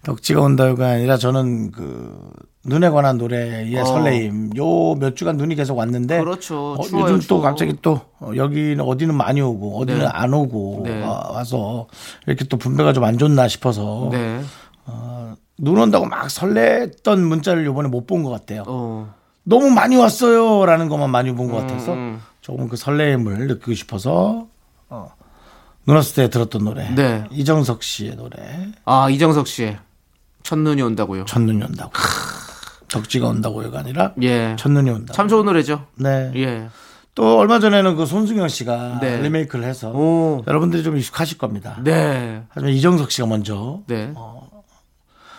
덕지가 0.03 0.41
온다고가 0.41 0.87
아니라 0.89 1.17
저는 1.17 1.71
그 1.71 2.15
눈에 2.63 2.89
관한 2.89 3.17
노래의 3.17 3.75
어. 3.77 3.85
설레임. 3.85 4.51
요 4.57 4.95
몇 4.95 5.15
주간 5.15 5.37
눈이 5.37 5.55
계속 5.55 5.77
왔는데 5.77 6.19
그렇죠. 6.19 6.73
어, 6.73 6.81
추워요, 6.81 7.05
요즘 7.05 7.19
추워. 7.19 7.39
또 7.39 7.43
갑자기 7.43 7.75
또 7.81 8.01
어, 8.19 8.31
여기는 8.35 8.79
어디는 8.81 9.15
많이 9.15 9.41
오고 9.41 9.79
어디는 9.81 9.99
네. 10.01 10.07
안 10.09 10.33
오고 10.33 10.81
네. 10.85 11.01
와- 11.03 11.29
와서 11.31 11.87
이렇게 12.25 12.45
또 12.45 12.57
분배가 12.57 12.93
좀 12.93 13.03
안 13.03 13.17
좋나 13.17 13.47
싶어서 13.47 14.09
네. 14.11 14.41
눈 15.59 15.77
온다고 15.77 16.05
막 16.05 16.27
설렜던 16.27 17.19
문자를 17.19 17.65
요번에 17.65 17.89
못 17.89 18.05
본 18.07 18.23
것 18.23 18.29
같아요. 18.29 18.63
어. 18.67 19.13
너무 19.43 19.69
많이 19.69 19.95
왔어요 19.95 20.65
라는 20.65 20.89
것만 20.89 21.09
많이 21.09 21.33
본 21.33 21.49
것 21.49 21.57
같아서 21.57 21.93
음. 21.93 22.21
조금 22.41 22.67
그 22.67 22.75
설레임을 22.77 23.47
느끼고 23.47 23.73
싶어서 23.73 24.47
어, 24.89 25.11
눈 25.85 25.95
왔을 25.95 26.15
때 26.15 26.29
들었던 26.29 26.63
노래 26.65 26.89
네. 26.93 27.23
이정석 27.31 27.81
씨의 27.83 28.15
노래 28.17 28.37
아, 28.85 29.09
이정석 29.09 29.47
씨의 29.47 29.79
첫눈이 30.43 30.81
온다고요. 30.81 31.25
첫눈이 31.25 31.63
온다고 31.63 31.91
덕지가 32.89 33.27
온다고요가 33.27 33.79
아니라 33.79 34.13
예. 34.21 34.55
첫눈이 34.57 34.89
온다. 34.89 35.13
참 35.13 35.27
좋은 35.27 35.45
노래죠. 35.45 35.85
네. 35.95 36.31
예. 36.35 36.67
또 37.15 37.37
얼마 37.39 37.59
전에는 37.59 37.95
그 37.95 38.05
손승영 38.05 38.47
씨가 38.47 38.99
네. 39.01 39.21
리메이크를 39.21 39.65
해서 39.65 39.89
오. 39.91 40.43
여러분들이 40.47 40.83
좀 40.83 40.97
익숙하실 40.97 41.37
겁니다. 41.37 41.79
네. 41.83 42.43
하지만 42.49 42.73
이정석 42.73 43.11
씨가 43.11 43.27
먼저 43.27 43.81
네. 43.87 44.13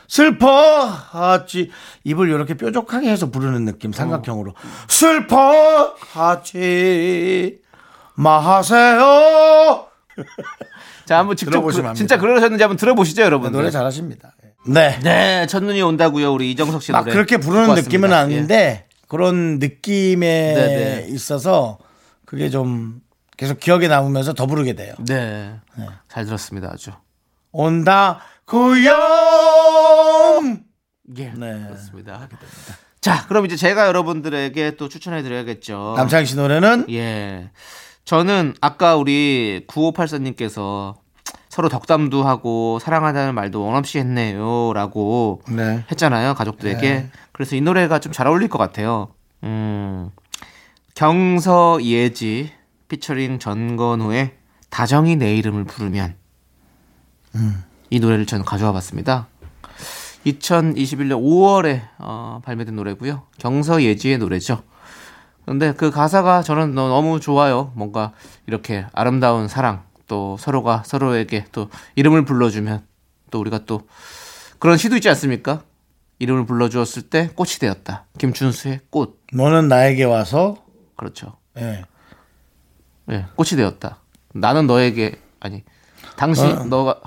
슬퍼 0.08 0.86
하지 0.86 1.70
입을 2.04 2.28
이렇게 2.28 2.54
뾰족하게 2.54 3.10
해서 3.10 3.30
부르는 3.30 3.64
느낌 3.66 3.92
삼각형으로 3.92 4.54
슬퍼 4.88 5.94
하지 6.12 7.60
마세요 8.14 9.86
자, 11.04 11.18
한번 11.18 11.36
직접 11.36 11.62
그-. 11.62 11.94
진짜 11.94 12.18
그러셨는지 12.18 12.62
한번 12.62 12.76
들어보시죠, 12.76 13.22
여러분. 13.22 13.50
노래 13.50 13.70
잘하십니다. 13.70 14.34
네. 14.66 14.98
네, 15.02 15.46
첫눈이 15.46 15.80
온다고요. 15.80 16.32
우리 16.34 16.50
이정석 16.50 16.82
씨막 16.82 17.04
노래. 17.04 17.14
그렇게 17.14 17.38
부르는 17.38 17.74
느낌은. 17.76 18.12
아닌데 18.12 18.86
그런 19.06 19.58
느낌에 19.58 20.54
네, 20.54 20.66
네. 20.66 21.06
있어서 21.08 21.78
그게 22.26 22.50
좀 22.50 23.00
계속 23.38 23.58
기억에 23.58 23.88
남으면서 23.88 24.34
더 24.34 24.46
부르게 24.46 24.74
돼요. 24.74 24.92
예. 25.08 25.54
네. 25.78 25.86
잘 26.08 26.26
들었습니다, 26.26 26.70
아주. 26.74 26.90
온다 27.52 28.20
구영 28.48 28.88
예. 31.18 31.32
네. 31.36 31.64
그렇습니다. 31.66 32.28
자, 33.00 33.26
그럼 33.26 33.44
이제 33.46 33.56
제가 33.56 33.86
여러분들에게 33.88 34.76
또 34.76 34.88
추천해 34.88 35.22
드려야겠죠. 35.22 35.94
남창희 35.96 36.24
씨 36.26 36.36
노래는 36.36 36.86
예. 36.90 37.50
저는 38.04 38.54
아까 38.62 38.96
우리 38.96 39.64
9584님께서 39.68 40.94
서로 41.50 41.68
덕담도 41.68 42.22
하고 42.24 42.78
사랑한다는 42.78 43.34
말도 43.34 43.62
원없이 43.64 43.98
했네요. 43.98 44.72
라고 44.74 45.42
네. 45.48 45.84
했잖아요. 45.90 46.32
가족들에게. 46.34 47.10
그래서 47.32 47.54
이 47.54 47.60
노래가 47.60 47.98
좀 47.98 48.12
잘 48.12 48.26
어울릴 48.26 48.48
것 48.48 48.56
같아요. 48.58 49.08
음. 49.44 50.10
경서 50.94 51.82
예지 51.82 52.50
피처링 52.88 53.38
전건우의 53.40 54.34
다정이 54.70 55.16
내 55.16 55.36
이름을 55.36 55.64
부르면 55.64 56.16
이 57.90 58.00
노래를 58.00 58.26
저는 58.26 58.44
가져와 58.44 58.72
봤습니다. 58.72 59.28
2021년 60.26 61.22
5월에 61.22 61.82
어, 61.98 62.40
발매된 62.44 62.74
노래고요. 62.76 63.22
경서예지의 63.38 64.18
노래죠. 64.18 64.62
근데 65.46 65.72
그 65.72 65.90
가사가 65.90 66.42
저는 66.42 66.74
너- 66.74 66.88
너무 66.88 67.20
좋아요. 67.20 67.72
뭔가 67.74 68.12
이렇게 68.46 68.84
아름다운 68.92 69.48
사랑 69.48 69.84
또 70.06 70.36
서로가 70.38 70.82
서로에게 70.84 71.46
또 71.52 71.70
이름을 71.94 72.24
불러주면 72.24 72.84
또 73.30 73.40
우리가 73.40 73.64
또 73.64 73.82
그런 74.58 74.76
시도 74.76 74.96
있지 74.96 75.08
않습니까? 75.08 75.62
이름을 76.18 76.44
불러주었을 76.46 77.02
때 77.02 77.28
꽃이 77.34 77.52
되었다. 77.60 78.04
김춘수의 78.18 78.80
꽃. 78.90 79.22
너는 79.32 79.68
나에게 79.68 80.04
와서 80.04 80.56
그렇죠. 80.96 81.36
예. 81.56 81.84
예, 83.10 83.26
꽃이 83.36 83.50
되었다. 83.50 84.00
나는 84.34 84.66
너에게 84.66 85.18
아니 85.40 85.62
당신 86.16 86.44
어. 86.46 86.64
너가 86.64 87.00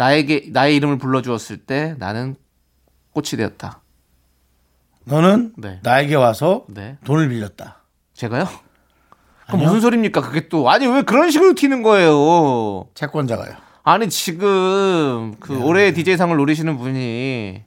나에게 0.00 0.46
나의 0.48 0.76
이름을 0.76 0.96
불러 0.96 1.20
주었을 1.20 1.58
때 1.58 1.94
나는 1.98 2.34
꽃이 3.10 3.32
되었다. 3.36 3.82
너는 5.04 5.52
네. 5.58 5.78
나에게 5.82 6.14
와서 6.14 6.64
네, 6.68 6.96
돈을 7.04 7.28
빌렸다. 7.28 7.82
제가요? 8.14 8.48
그럼 9.46 9.60
무슨 9.60 9.82
소리입니까? 9.82 10.22
그게 10.22 10.48
또 10.48 10.70
아니 10.70 10.86
왜 10.86 11.02
그런 11.02 11.30
식으로 11.30 11.54
튀는 11.54 11.82
거예요? 11.82 12.86
채권자가요. 12.94 13.54
아니 13.82 14.08
지금 14.08 15.34
그 15.38 15.60
올해의 15.62 15.92
DJ상을 15.92 16.34
노리시는 16.34 16.78
분이 16.78 17.62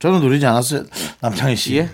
저는 0.00 0.20
노리지 0.20 0.44
않았어요. 0.46 0.86
남창희 1.20 1.54
씨. 1.54 1.76
예? 1.76 1.88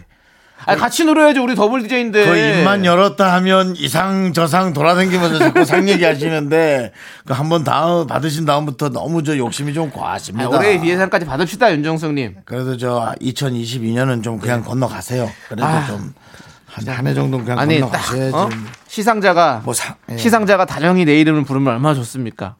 아니 0.66 0.78
같이 0.78 1.04
노려야죠 1.04 1.42
우리 1.42 1.54
더블 1.54 1.82
DJ인데 1.82 2.26
그 2.26 2.36
입만 2.36 2.84
열었다 2.84 3.32
하면 3.34 3.74
이상 3.76 4.32
저상 4.32 4.72
돌아다니면서 4.72 5.38
자꾸 5.38 5.64
상 5.64 5.88
얘기하시는데 5.88 6.92
그 7.24 7.32
한번 7.32 7.64
다음 7.64 8.06
받으신 8.06 8.44
다음부터 8.44 8.90
너무 8.90 9.22
저 9.22 9.36
욕심이 9.36 9.72
좀 9.72 9.90
과하십니다. 9.90 10.48
올해의 10.48 10.80
DJ상까지 10.80 11.26
받읍시다 11.26 11.72
윤정숙님 11.72 12.36
그래도 12.44 12.76
저 12.76 13.14
2022년은 13.20 14.22
좀 14.22 14.38
그냥 14.38 14.62
건너가세요. 14.62 15.30
그래도 15.48 15.64
아, 15.64 15.86
좀한한해 15.86 17.14
정도는 17.14 17.44
그냥 17.44 17.58
아니 17.58 17.80
딱 17.80 17.86
건너가셔야지. 17.90 18.36
어? 18.36 18.48
시상자가 18.86 19.62
뭐 19.64 19.72
사, 19.72 19.96
예. 20.10 20.16
시상자가 20.16 20.66
다정히 20.66 21.04
내 21.04 21.18
이름을 21.20 21.44
부르면 21.44 21.74
얼마나 21.74 21.94
좋습니까? 21.94 22.56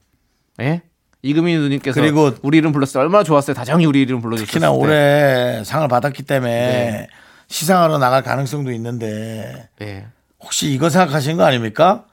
예? 0.61 0.83
이금희 1.23 1.55
누님께서 1.55 2.01
그리고 2.01 2.31
우리 2.43 2.59
이름 2.59 2.73
불렀을 2.73 2.95
때 2.95 2.99
얼마나 3.01 3.25
좋았어요. 3.25 3.55
다정히 3.55 3.85
우리 3.85 4.01
이름 4.01 4.23
때. 4.23 4.37
특히나 4.37 4.71
올해 4.71 5.63
상을 5.65 5.87
받았기 5.87 6.23
때문에 6.23 6.51
네. 6.51 7.09
시상하러 7.51 7.99
나갈 7.99 8.23
가능성도 8.23 8.73
있는데 8.73 9.69
예. 9.83 10.07
혹시 10.41 10.73
이거 10.73 10.89
생각하신 10.89 11.37
거 11.37 11.45
아닙니까? 11.45 12.05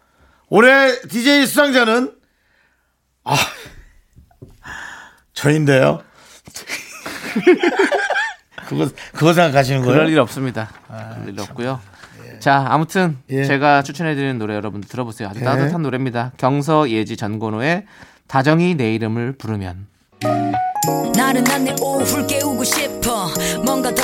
올해 0.50 1.00
DJ 1.08 1.45
수상자는 1.45 2.13
아 3.23 3.36
저인데요. 5.34 6.02
그거 8.67 8.89
그거 9.13 9.34
생각하시는 9.34 9.82
거예요? 9.82 9.93
그럴 9.93 10.10
일 10.10 10.19
없습니다. 10.19 10.69
그럴 10.88 11.30
일 11.30 11.39
없고요. 11.39 11.80
자, 12.39 12.65
아무튼 12.69 13.17
예. 13.30 13.45
제가 13.45 13.84
추천해드리는 13.84 14.38
노래 14.38 14.56
여러분들 14.56 14.89
들어보세요. 14.89 15.30
아주 15.30 15.39
예. 15.39 15.43
따뜻한 15.43 15.82
노래입니다. 15.82 16.34
경서 16.38 16.90
예지 16.90 17.15
전건호의 17.15 17.85
다정히 18.27 18.75
내 18.75 18.94
이름을 18.96 19.38
부르면. 19.38 19.88
나른한 21.15 21.63
내 21.63 21.75
오후를 21.81 22.27
깨우고 22.27 22.63
싶어 22.63 23.27
뭔가 23.65 23.94
더 23.94 24.04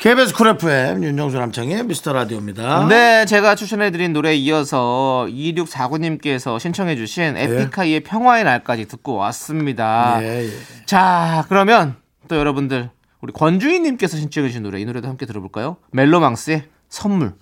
KBS 0.00 0.32
Cool 0.32 0.48
FM 0.48 1.04
윤정수 1.04 1.36
남창희 1.36 1.82
미스터 1.82 2.14
라디오입니다. 2.14 2.86
네, 2.88 3.26
제가 3.26 3.54
추천해드린 3.54 4.14
노래에 4.14 4.34
이어서 4.36 5.26
2649님께서 5.28 6.58
신청해주신 6.58 7.36
에픽하이의 7.36 8.00
평화의 8.00 8.44
날까지 8.44 8.88
듣고 8.88 9.16
왔습니다. 9.16 10.18
예, 10.22 10.46
예. 10.46 10.50
자, 10.86 11.44
그러면 11.50 11.96
또 12.28 12.36
여러분들 12.38 12.88
우리 13.20 13.34
권주희님께서 13.34 14.16
신청해주신 14.16 14.62
노래 14.62 14.80
이 14.80 14.86
노래도 14.86 15.06
함께 15.06 15.26
들어볼까요? 15.26 15.76
멜로망스의 15.90 16.62
선물. 16.88 17.34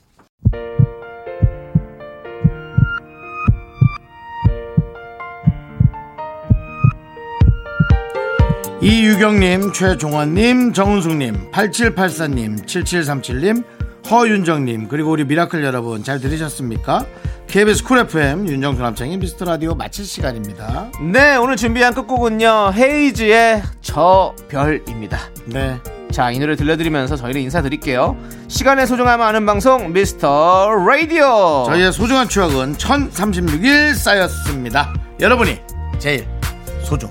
이유경님, 8.80 9.72
최종원님, 9.72 10.72
정은숙님, 10.72 11.50
8784님, 11.50 12.64
7737님, 12.64 13.64
허윤정님, 14.08 14.86
그리고 14.88 15.10
우리 15.10 15.24
미라클 15.24 15.64
여러분 15.64 16.04
잘 16.04 16.20
들으셨습니까? 16.20 17.04
KBS 17.48 17.82
Cool 17.82 17.98
FM 17.98 18.46
윤정수 18.46 18.80
남창희의 18.80 19.16
미스터 19.16 19.46
라디오 19.46 19.74
마칠 19.74 20.04
시간입니다. 20.04 20.90
네, 21.12 21.34
오늘 21.36 21.56
준비한 21.56 21.92
끝곡은요. 21.92 22.72
헤이즈의 22.74 23.62
저 23.80 24.34
별입니다. 24.48 25.18
네. 25.46 25.78
자, 26.12 26.30
이 26.30 26.38
노래 26.38 26.54
들려드리면서 26.54 27.16
저희는 27.16 27.40
인사드릴게요. 27.42 28.16
시간의 28.46 28.86
소중함을 28.86 29.24
아는 29.26 29.44
방송 29.44 29.92
미스터 29.92 30.70
라디오. 30.86 31.64
저희의 31.66 31.92
소중한 31.92 32.28
추억은 32.28 32.76
1036일 32.76 33.94
쌓였습니다. 33.94 34.94
여러분이 35.20 35.58
제일 35.98 36.28
소중. 36.84 37.10